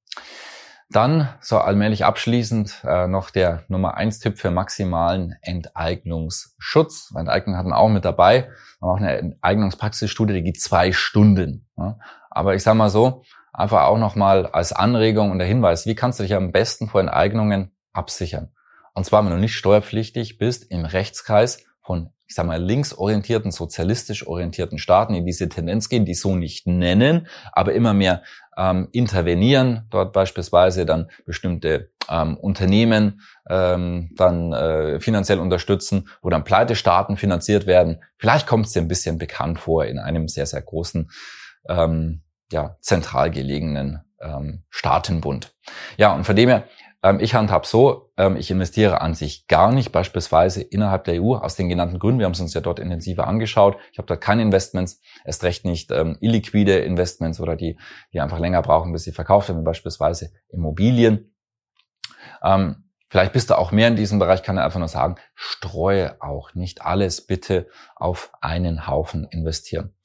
Dann 0.93 1.29
so 1.41 1.59
allmählich 1.59 2.05
abschließend 2.05 2.83
äh, 2.85 3.07
noch 3.07 3.31
der 3.31 3.63
Nummer 3.69 3.95
eins 3.95 4.19
Tipp 4.19 4.39
für 4.39 4.51
maximalen 4.51 5.37
Enteignungsschutz. 5.41 7.15
Enteignung 7.17 7.57
hatten 7.57 7.69
wir 7.69 7.79
auch 7.79 7.89
mit 7.89 8.05
dabei. 8.05 8.49
Wir 8.81 8.89
haben 8.89 8.91
auch 8.91 8.97
eine 8.97 9.17
Enteignungspraxisstudie, 9.17 10.35
die 10.35 10.43
geht 10.43 10.61
zwei 10.61 10.91
Stunden. 10.91 11.69
Ja. 11.77 11.99
Aber 12.29 12.57
ich 12.57 12.65
sage 12.65 12.77
mal 12.77 12.91
so, 12.91 13.23
einfach 13.53 13.83
auch 13.83 13.99
nochmal 13.99 14.47
als 14.47 14.73
Anregung 14.73 15.31
und 15.31 15.39
der 15.39 15.47
Hinweis, 15.47 15.87
wie 15.87 15.95
kannst 15.95 16.19
du 16.19 16.25
dich 16.25 16.35
am 16.35 16.51
besten 16.51 16.89
vor 16.89 17.01
Enteignungen 17.01 17.71
absichern? 17.93 18.51
Und 18.93 19.05
zwar, 19.05 19.25
wenn 19.25 19.31
du 19.31 19.39
nicht 19.39 19.55
steuerpflichtig 19.55 20.39
bist, 20.39 20.71
im 20.73 20.85
Rechtskreis 20.85 21.65
von, 21.83 22.11
ich 22.27 22.35
sag 22.35 22.47
mal, 22.47 22.63
linksorientierten, 22.63 23.51
sozialistisch 23.51 24.27
orientierten 24.27 24.79
Staaten 24.79 25.15
in 25.15 25.27
diese 25.27 25.49
Tendenz 25.49 25.89
gehen, 25.89 26.05
die 26.05 26.15
so 26.15 26.37
nicht 26.37 26.67
nennen, 26.67 27.27
aber 27.53 27.73
immer 27.73 27.95
mehr 27.95 28.23
ähm, 28.57 28.89
intervenieren, 28.93 29.87
dort 29.91 30.13
beispielsweise 30.13 30.87
dann 30.87 31.11
bestimmte 31.25 31.91
ähm, 32.09 32.37
Unternehmen 32.37 33.23
ähm, 33.49 34.11
dann 34.17 34.53
äh, 34.53 35.01
finanziell 35.01 35.39
unterstützen, 35.39 36.09
wo 36.23 36.29
dann 36.29 36.45
Pleitestaaten 36.45 37.17
finanziert 37.17 37.67
werden. 37.67 38.03
Vielleicht 38.19 38.47
kommt 38.47 38.67
es 38.67 38.73
dir 38.73 38.83
ein 38.83 38.89
bisschen 38.89 39.19
bekannt 39.19 39.59
vor 39.59 39.87
in 39.87 39.99
einem 39.99 40.29
sehr, 40.29 40.47
sehr 40.47 40.63
großen, 40.63 41.11
ähm, 41.69 42.23
ja, 42.53 42.77
zentral 42.81 43.31
gelegenen 43.31 44.01
ähm, 44.21 44.65
Staatenbund. 44.71 45.55
Ja, 45.97 46.15
und 46.15 46.25
von 46.25 46.37
dem 46.37 46.49
her 46.49 46.65
ich 47.21 47.35
handhab 47.35 47.65
so, 47.67 48.13
ähm, 48.17 48.37
ich 48.37 48.51
investiere 48.51 49.01
an 49.01 49.15
sich 49.15 49.47
gar 49.47 49.73
nicht, 49.73 49.91
beispielsweise 49.91 50.61
innerhalb 50.61 51.05
der 51.05 51.23
EU, 51.23 51.35
aus 51.35 51.57
den 51.57 51.69
genannten 51.69 51.99
Gründen. 51.99 52.19
Wir 52.19 52.27
haben 52.27 52.33
es 52.33 52.41
uns 52.41 52.53
ja 52.53 52.61
dort 52.61 52.79
intensiver 52.79 53.27
angeschaut. 53.27 53.79
Ich 53.93 53.99
habe 53.99 54.07
dort 54.07 54.21
keine 54.21 54.43
Investments, 54.43 55.01
erst 55.25 55.43
recht 55.45 55.65
nicht 55.65 55.91
ähm, 55.91 56.19
illiquide 56.21 56.79
Investments 56.79 57.41
oder 57.41 57.57
die, 57.57 57.79
die 58.13 58.21
einfach 58.21 58.39
länger 58.39 58.63
brauchen, 58.63 58.93
bis 58.93 59.05
sie 59.05 59.13
verkauft 59.13 59.49
werden, 59.49 59.65
beispielsweise 59.65 60.31
Immobilien. 60.49 61.35
Ähm, 62.43 62.85
Vielleicht 63.11 63.33
bist 63.33 63.51
du 63.51 63.59
auch 63.59 63.73
mehr 63.73 63.89
in 63.89 63.97
diesem 63.97 64.21
Bereich, 64.21 64.45
kann 64.45 64.57
ich 64.57 64.63
einfach 64.63 64.79
nur 64.79 64.87
sagen, 64.87 65.17
streue 65.35 66.23
auch 66.23 66.55
nicht 66.55 66.83
alles 66.83 67.27
bitte 67.27 67.67
auf 67.97 68.31
einen 68.41 68.87
Haufen 68.87 69.25
investieren. 69.25 69.97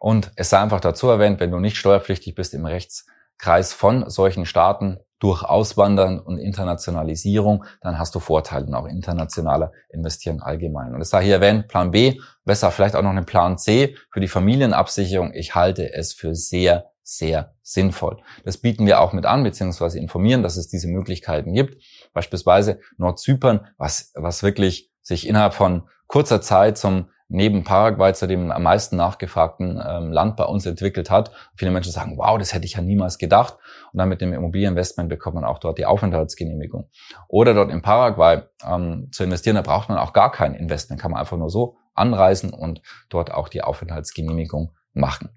Und 0.00 0.32
es 0.34 0.50
sei 0.50 0.58
einfach 0.58 0.80
dazu 0.80 1.08
erwähnt, 1.08 1.38
wenn 1.38 1.52
du 1.52 1.60
nicht 1.60 1.76
steuerpflichtig 1.76 2.34
bist 2.34 2.54
im 2.54 2.66
Rechtskreis 2.66 3.72
von 3.72 4.10
solchen 4.10 4.44
Staaten, 4.44 4.98
durch 5.18 5.42
Auswandern 5.42 6.20
und 6.20 6.38
Internationalisierung, 6.38 7.64
dann 7.80 7.98
hast 7.98 8.14
du 8.14 8.20
Vorteile 8.20 8.76
auch 8.76 8.86
internationaler 8.86 9.72
investieren 9.88 10.40
allgemein. 10.40 10.94
Und 10.94 11.00
es 11.00 11.10
sei 11.10 11.24
hier 11.24 11.34
erwähnt, 11.34 11.68
Plan 11.68 11.90
B, 11.90 12.20
besser 12.44 12.70
vielleicht 12.70 12.94
auch 12.94 13.02
noch 13.02 13.10
einen 13.10 13.26
Plan 13.26 13.58
C 13.58 13.96
für 14.10 14.20
die 14.20 14.28
Familienabsicherung. 14.28 15.32
Ich 15.34 15.54
halte 15.54 15.92
es 15.92 16.12
für 16.12 16.34
sehr, 16.34 16.90
sehr 17.02 17.54
sinnvoll. 17.62 18.18
Das 18.44 18.58
bieten 18.58 18.86
wir 18.86 19.00
auch 19.00 19.12
mit 19.12 19.26
an, 19.26 19.42
beziehungsweise 19.42 19.98
informieren, 19.98 20.42
dass 20.42 20.56
es 20.56 20.68
diese 20.68 20.88
Möglichkeiten 20.88 21.52
gibt. 21.52 21.82
Beispielsweise 22.12 22.80
Nordzypern, 22.96 23.66
was, 23.76 24.12
was 24.14 24.42
wirklich 24.42 24.90
sich 25.02 25.26
innerhalb 25.26 25.54
von 25.54 25.88
kurzer 26.06 26.40
Zeit 26.40 26.78
zum 26.78 27.10
neben 27.28 27.62
Paraguay 27.62 28.14
zu 28.14 28.26
dem 28.26 28.50
am 28.50 28.62
meisten 28.62 28.96
nachgefragten 28.96 29.80
ähm, 29.86 30.12
Land 30.12 30.36
bei 30.36 30.44
uns 30.44 30.64
entwickelt 30.64 31.10
hat. 31.10 31.30
Viele 31.54 31.70
Menschen 31.70 31.92
sagen, 31.92 32.16
wow, 32.16 32.38
das 32.38 32.54
hätte 32.54 32.64
ich 32.64 32.74
ja 32.74 32.80
niemals 32.80 33.18
gedacht. 33.18 33.58
Und 33.92 33.98
dann 33.98 34.08
mit 34.08 34.20
dem 34.20 34.32
Immobilieninvestment 34.32 35.08
bekommt 35.08 35.34
man 35.34 35.44
auch 35.44 35.58
dort 35.58 35.78
die 35.78 35.86
Aufenthaltsgenehmigung. 35.86 36.88
Oder 37.28 37.52
dort 37.52 37.70
in 37.70 37.82
Paraguay 37.82 38.42
ähm, 38.66 39.08
zu 39.12 39.24
investieren, 39.24 39.56
da 39.56 39.62
braucht 39.62 39.90
man 39.90 39.98
auch 39.98 40.14
gar 40.14 40.32
kein 40.32 40.54
Investment, 40.54 41.00
kann 41.00 41.10
man 41.10 41.20
einfach 41.20 41.36
nur 41.36 41.50
so 41.50 41.76
anreisen 41.94 42.50
und 42.50 42.80
dort 43.10 43.30
auch 43.32 43.48
die 43.48 43.62
Aufenthaltsgenehmigung 43.62 44.72
machen. 44.94 45.28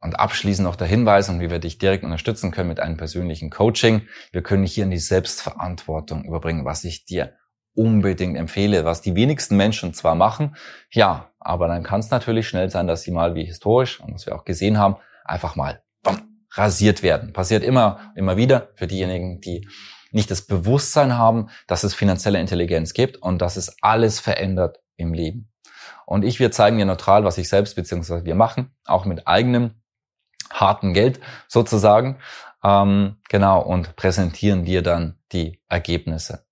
Und 0.00 0.20
abschließend 0.20 0.68
noch 0.68 0.76
der 0.76 0.86
Hinweis, 0.86 1.30
und 1.30 1.40
wie 1.40 1.50
wir 1.50 1.58
dich 1.58 1.78
direkt 1.78 2.04
unterstützen 2.04 2.50
können 2.50 2.68
mit 2.68 2.78
einem 2.78 2.98
persönlichen 2.98 3.48
Coaching. 3.48 4.02
Wir 4.32 4.42
können 4.42 4.66
hier 4.66 4.84
in 4.84 4.90
die 4.90 4.98
Selbstverantwortung 4.98 6.24
überbringen, 6.24 6.66
was 6.66 6.84
ich 6.84 7.06
dir 7.06 7.32
unbedingt 7.74 8.36
empfehle, 8.36 8.84
was 8.84 9.02
die 9.02 9.14
wenigsten 9.14 9.56
Menschen 9.56 9.94
zwar 9.94 10.14
machen, 10.14 10.56
ja, 10.90 11.30
aber 11.40 11.68
dann 11.68 11.82
kann 11.82 12.00
es 12.00 12.10
natürlich 12.10 12.48
schnell 12.48 12.70
sein, 12.70 12.86
dass 12.86 13.02
sie 13.02 13.10
mal 13.10 13.34
wie 13.34 13.44
historisch, 13.44 14.00
und 14.00 14.14
was 14.14 14.26
wir 14.26 14.34
auch 14.34 14.44
gesehen 14.44 14.78
haben, 14.78 14.96
einfach 15.24 15.56
mal 15.56 15.82
bam, 16.02 16.22
rasiert 16.52 17.02
werden. 17.02 17.32
Passiert 17.32 17.62
immer, 17.62 18.12
immer 18.14 18.36
wieder 18.36 18.68
für 18.76 18.86
diejenigen, 18.86 19.40
die 19.40 19.68
nicht 20.12 20.30
das 20.30 20.42
Bewusstsein 20.42 21.18
haben, 21.18 21.48
dass 21.66 21.82
es 21.82 21.94
finanzielle 21.94 22.40
Intelligenz 22.40 22.94
gibt 22.94 23.16
und 23.16 23.42
dass 23.42 23.56
es 23.56 23.76
alles 23.82 24.20
verändert 24.20 24.78
im 24.96 25.12
Leben. 25.12 25.50
Und 26.06 26.24
ich, 26.24 26.38
wir 26.38 26.52
zeigen 26.52 26.78
dir 26.78 26.84
neutral, 26.84 27.24
was 27.24 27.38
ich 27.38 27.48
selbst 27.48 27.74
bzw. 27.74 28.24
wir 28.24 28.34
machen, 28.34 28.74
auch 28.84 29.04
mit 29.04 29.26
eigenem 29.26 29.82
harten 30.50 30.94
Geld 30.94 31.20
sozusagen, 31.48 32.18
ähm, 32.62 33.16
genau, 33.28 33.60
und 33.60 33.96
präsentieren 33.96 34.64
dir 34.64 34.82
dann 34.82 35.18
die 35.32 35.60
Ergebnisse. 35.68 36.43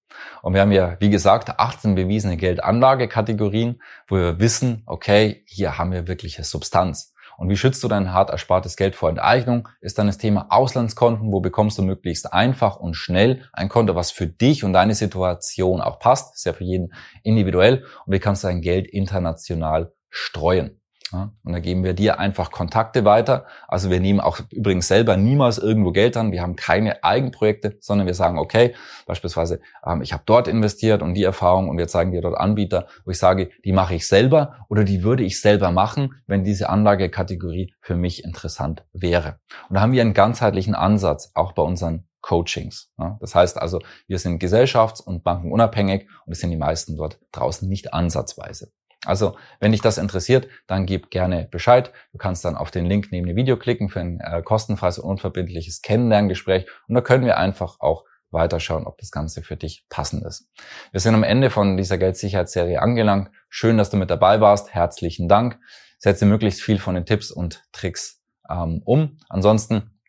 Und 0.42 0.54
wir 0.54 0.60
haben 0.60 0.72
ja, 0.72 0.96
wie 0.98 1.10
gesagt, 1.10 1.58
18 1.58 1.94
bewiesene 1.94 2.36
Geldanlagekategorien, 2.36 3.80
wo 4.08 4.16
wir 4.16 4.40
wissen, 4.40 4.82
okay, 4.86 5.44
hier 5.46 5.78
haben 5.78 5.92
wir 5.92 6.08
wirkliche 6.08 6.44
Substanz. 6.44 7.14
Und 7.38 7.48
wie 7.48 7.56
schützt 7.56 7.82
du 7.82 7.88
dein 7.88 8.12
hart 8.12 8.30
erspartes 8.30 8.76
Geld 8.76 8.94
vor 8.94 9.08
Enteignung? 9.08 9.68
Ist 9.80 9.98
dann 9.98 10.06
das 10.06 10.18
Thema 10.18 10.46
Auslandskonten. 10.50 11.32
Wo 11.32 11.40
bekommst 11.40 11.78
du 11.78 11.82
möglichst 11.82 12.32
einfach 12.32 12.76
und 12.76 12.94
schnell 12.94 13.48
ein 13.52 13.68
Konto, 13.68 13.94
was 13.94 14.10
für 14.10 14.26
dich 14.26 14.64
und 14.64 14.72
deine 14.72 14.94
Situation 14.94 15.80
auch 15.80 15.98
passt? 15.98 16.34
Ist 16.34 16.44
ja 16.44 16.52
für 16.52 16.64
jeden 16.64 16.92
individuell. 17.22 17.84
Und 18.04 18.12
wie 18.12 18.18
kannst 18.18 18.44
du 18.44 18.48
dein 18.48 18.60
Geld 18.60 18.86
international 18.86 19.92
streuen? 20.10 20.81
Ja, 21.12 21.30
und 21.44 21.52
da 21.52 21.58
geben 21.58 21.84
wir 21.84 21.92
dir 21.92 22.18
einfach 22.18 22.50
Kontakte 22.50 23.04
weiter. 23.04 23.44
Also 23.68 23.90
wir 23.90 24.00
nehmen 24.00 24.20
auch 24.20 24.40
übrigens 24.50 24.88
selber 24.88 25.16
niemals 25.16 25.58
irgendwo 25.58 25.92
Geld 25.92 26.16
an. 26.16 26.32
Wir 26.32 26.40
haben 26.40 26.56
keine 26.56 27.04
Eigenprojekte, 27.04 27.76
sondern 27.80 28.06
wir 28.06 28.14
sagen, 28.14 28.38
okay, 28.38 28.74
beispielsweise, 29.06 29.60
ähm, 29.84 30.00
ich 30.00 30.12
habe 30.12 30.22
dort 30.24 30.48
investiert 30.48 31.02
und 31.02 31.14
die 31.14 31.24
Erfahrung 31.24 31.68
und 31.68 31.76
wir 31.76 31.86
zeigen 31.88 32.12
dir 32.12 32.22
dort 32.22 32.38
Anbieter, 32.38 32.86
wo 33.04 33.10
ich 33.10 33.18
sage, 33.18 33.50
die 33.64 33.72
mache 33.72 33.94
ich 33.94 34.08
selber 34.08 34.64
oder 34.68 34.84
die 34.84 35.02
würde 35.02 35.22
ich 35.22 35.40
selber 35.40 35.70
machen, 35.70 36.14
wenn 36.26 36.44
diese 36.44 36.70
Anlagekategorie 36.70 37.74
für 37.80 37.96
mich 37.96 38.24
interessant 38.24 38.84
wäre. 38.92 39.38
Und 39.68 39.74
da 39.76 39.82
haben 39.82 39.92
wir 39.92 40.00
einen 40.00 40.14
ganzheitlichen 40.14 40.74
Ansatz, 40.74 41.32
auch 41.34 41.52
bei 41.52 41.62
unseren 41.62 42.06
Coachings. 42.22 42.90
Ja, 42.98 43.18
das 43.20 43.34
heißt 43.34 43.60
also, 43.60 43.80
wir 44.06 44.18
sind 44.18 44.42
gesellschafts- 44.42 45.02
und 45.02 45.24
bankenunabhängig 45.24 46.08
und 46.24 46.32
es 46.32 46.40
sind 46.40 46.50
die 46.50 46.56
meisten 46.56 46.96
dort 46.96 47.18
draußen 47.32 47.68
nicht 47.68 47.92
ansatzweise. 47.92 48.72
Also, 49.04 49.36
wenn 49.58 49.72
dich 49.72 49.80
das 49.80 49.98
interessiert, 49.98 50.48
dann 50.66 50.86
gib 50.86 51.10
gerne 51.10 51.48
Bescheid. 51.50 51.92
Du 52.12 52.18
kannst 52.18 52.44
dann 52.44 52.56
auf 52.56 52.70
den 52.70 52.86
Link 52.86 53.08
neben 53.10 53.26
dem 53.26 53.36
Video 53.36 53.56
klicken 53.56 53.88
für 53.88 54.00
ein 54.00 54.20
äh, 54.20 54.42
kostenfreies 54.42 54.98
und 54.98 55.10
unverbindliches 55.10 55.82
Kennenlerngespräch 55.82 56.66
und 56.86 56.94
da 56.94 57.00
können 57.00 57.24
wir 57.24 57.36
einfach 57.36 57.80
auch 57.80 58.04
weiterschauen, 58.30 58.86
ob 58.86 58.98
das 58.98 59.10
Ganze 59.10 59.42
für 59.42 59.56
dich 59.56 59.84
passend 59.88 60.24
ist. 60.24 60.48
Wir 60.90 61.00
sind 61.00 61.14
am 61.14 61.22
Ende 61.22 61.50
von 61.50 61.76
dieser 61.76 61.98
Geldsicherheitsserie 61.98 62.80
angelangt. 62.80 63.30
Schön, 63.48 63.76
dass 63.76 63.90
du 63.90 63.96
mit 63.96 64.10
dabei 64.10 64.40
warst. 64.40 64.72
Herzlichen 64.72 65.28
Dank. 65.28 65.58
Setze 65.98 66.26
möglichst 66.26 66.62
viel 66.62 66.78
von 66.78 66.94
den 66.94 67.04
Tipps 67.04 67.30
und 67.30 67.62
Tricks 67.72 68.22
ähm, 68.48 68.82
um. 68.84 69.18
Ansonsten 69.28 70.00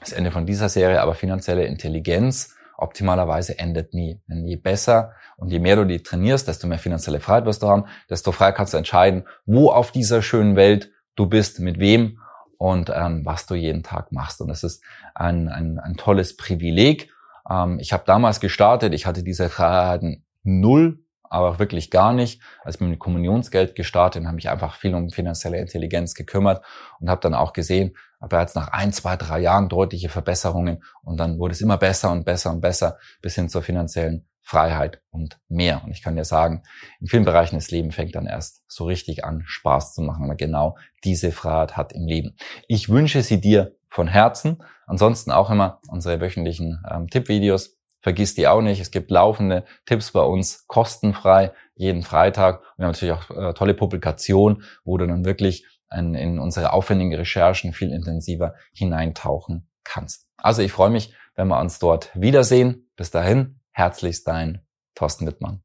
das 0.00 0.12
Ende 0.12 0.30
von 0.30 0.46
dieser 0.46 0.68
Serie, 0.68 1.00
aber 1.00 1.14
finanzielle 1.14 1.64
Intelligenz 1.64 2.54
optimalerweise 2.82 3.58
endet 3.58 3.94
nie. 3.94 4.20
Denn 4.28 4.44
je 4.44 4.56
besser 4.56 5.12
und 5.36 5.50
je 5.50 5.58
mehr 5.58 5.76
du 5.76 5.84
die 5.84 6.02
trainierst, 6.02 6.48
desto 6.48 6.66
mehr 6.66 6.78
finanzielle 6.78 7.20
Freiheit 7.20 7.46
wirst 7.46 7.62
du 7.62 7.68
haben, 7.68 7.86
desto 8.10 8.32
freier 8.32 8.52
kannst 8.52 8.74
du 8.74 8.78
entscheiden, 8.78 9.24
wo 9.46 9.70
auf 9.70 9.92
dieser 9.92 10.22
schönen 10.22 10.56
Welt 10.56 10.90
du 11.16 11.26
bist, 11.26 11.60
mit 11.60 11.78
wem 11.78 12.18
und 12.58 12.90
ähm, 12.94 13.24
was 13.24 13.46
du 13.46 13.54
jeden 13.54 13.82
Tag 13.82 14.12
machst. 14.12 14.40
Und 14.40 14.48
das 14.48 14.62
ist 14.62 14.82
ein, 15.14 15.48
ein, 15.48 15.78
ein 15.78 15.96
tolles 15.96 16.36
Privileg. 16.36 17.10
Ähm, 17.48 17.78
ich 17.80 17.92
habe 17.92 18.04
damals 18.06 18.40
gestartet, 18.40 18.94
ich 18.94 19.06
hatte 19.06 19.22
diese 19.22 19.48
Freiheiten 19.48 20.24
null 20.42 21.04
aber 21.32 21.58
wirklich 21.58 21.90
gar 21.90 22.12
nicht. 22.12 22.42
Als 22.62 22.76
ich 22.76 22.80
mit 22.82 22.98
Kommunionsgeld 22.98 23.74
gestartet, 23.74 24.26
habe 24.26 24.38
ich 24.38 24.50
einfach 24.50 24.76
viel 24.76 24.94
um 24.94 25.10
finanzielle 25.10 25.58
Intelligenz 25.58 26.14
gekümmert 26.14 26.62
und 27.00 27.08
habe 27.08 27.20
dann 27.22 27.34
auch 27.34 27.52
gesehen, 27.52 27.96
bereits 28.20 28.54
nach 28.54 28.68
ein, 28.68 28.92
zwei, 28.92 29.16
drei 29.16 29.40
Jahren 29.40 29.68
deutliche 29.68 30.08
Verbesserungen 30.08 30.84
und 31.02 31.18
dann 31.18 31.38
wurde 31.38 31.52
es 31.52 31.60
immer 31.60 31.78
besser 31.78 32.12
und 32.12 32.24
besser 32.24 32.50
und 32.50 32.60
besser 32.60 32.98
bis 33.20 33.34
hin 33.34 33.48
zur 33.48 33.62
finanziellen 33.62 34.28
Freiheit 34.42 35.00
und 35.10 35.40
mehr. 35.48 35.82
Und 35.84 35.92
ich 35.92 36.02
kann 36.02 36.16
dir 36.16 36.24
sagen, 36.24 36.62
in 37.00 37.06
vielen 37.06 37.24
Bereichen 37.24 37.56
des 37.56 37.70
Lebens 37.70 37.94
fängt 37.94 38.14
dann 38.14 38.26
erst 38.26 38.62
so 38.66 38.84
richtig 38.84 39.24
an, 39.24 39.42
Spaß 39.46 39.94
zu 39.94 40.02
machen, 40.02 40.28
weil 40.28 40.36
genau 40.36 40.76
diese 41.04 41.32
Freiheit 41.32 41.76
hat 41.76 41.92
im 41.92 42.06
Leben. 42.06 42.36
Ich 42.68 42.88
wünsche 42.88 43.22
sie 43.22 43.40
dir 43.40 43.74
von 43.88 44.08
Herzen. 44.08 44.62
Ansonsten 44.86 45.30
auch 45.30 45.48
immer 45.48 45.80
unsere 45.88 46.20
wöchentlichen 46.20 46.82
ähm, 46.90 47.08
Tippvideos 47.08 47.78
Vergiss 48.02 48.34
die 48.34 48.48
auch 48.48 48.60
nicht. 48.60 48.80
Es 48.80 48.90
gibt 48.90 49.10
laufende 49.10 49.64
Tipps 49.86 50.10
bei 50.10 50.22
uns 50.22 50.66
kostenfrei 50.66 51.52
jeden 51.74 52.02
Freitag. 52.02 52.62
Wir 52.76 52.84
haben 52.84 52.92
natürlich 52.92 53.14
auch 53.14 53.30
äh, 53.30 53.54
tolle 53.54 53.74
Publikationen, 53.74 54.64
wo 54.84 54.98
du 54.98 55.06
dann 55.06 55.24
wirklich 55.24 55.64
in, 55.96 56.14
in 56.14 56.38
unsere 56.38 56.72
aufwendigen 56.72 57.14
Recherchen 57.14 57.72
viel 57.72 57.92
intensiver 57.92 58.54
hineintauchen 58.72 59.68
kannst. 59.84 60.26
Also 60.36 60.62
ich 60.62 60.72
freue 60.72 60.90
mich, 60.90 61.14
wenn 61.36 61.48
wir 61.48 61.60
uns 61.60 61.78
dort 61.78 62.10
wiedersehen. 62.14 62.90
Bis 62.96 63.10
dahin, 63.10 63.60
herzlichst 63.70 64.26
dein 64.26 64.62
Thorsten 64.94 65.26
Wittmann. 65.26 65.62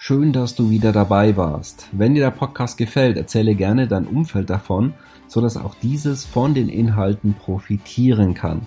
Schön, 0.00 0.32
dass 0.32 0.54
du 0.54 0.70
wieder 0.70 0.92
dabei 0.92 1.36
warst. 1.36 1.88
Wenn 1.92 2.14
dir 2.14 2.22
der 2.22 2.30
Podcast 2.30 2.78
gefällt, 2.78 3.16
erzähle 3.16 3.56
gerne 3.56 3.88
dein 3.88 4.06
Umfeld 4.06 4.48
davon, 4.48 4.94
so 5.26 5.40
dass 5.40 5.56
auch 5.56 5.74
dieses 5.74 6.24
von 6.24 6.54
den 6.54 6.68
Inhalten 6.68 7.34
profitieren 7.34 8.34
kann. 8.34 8.66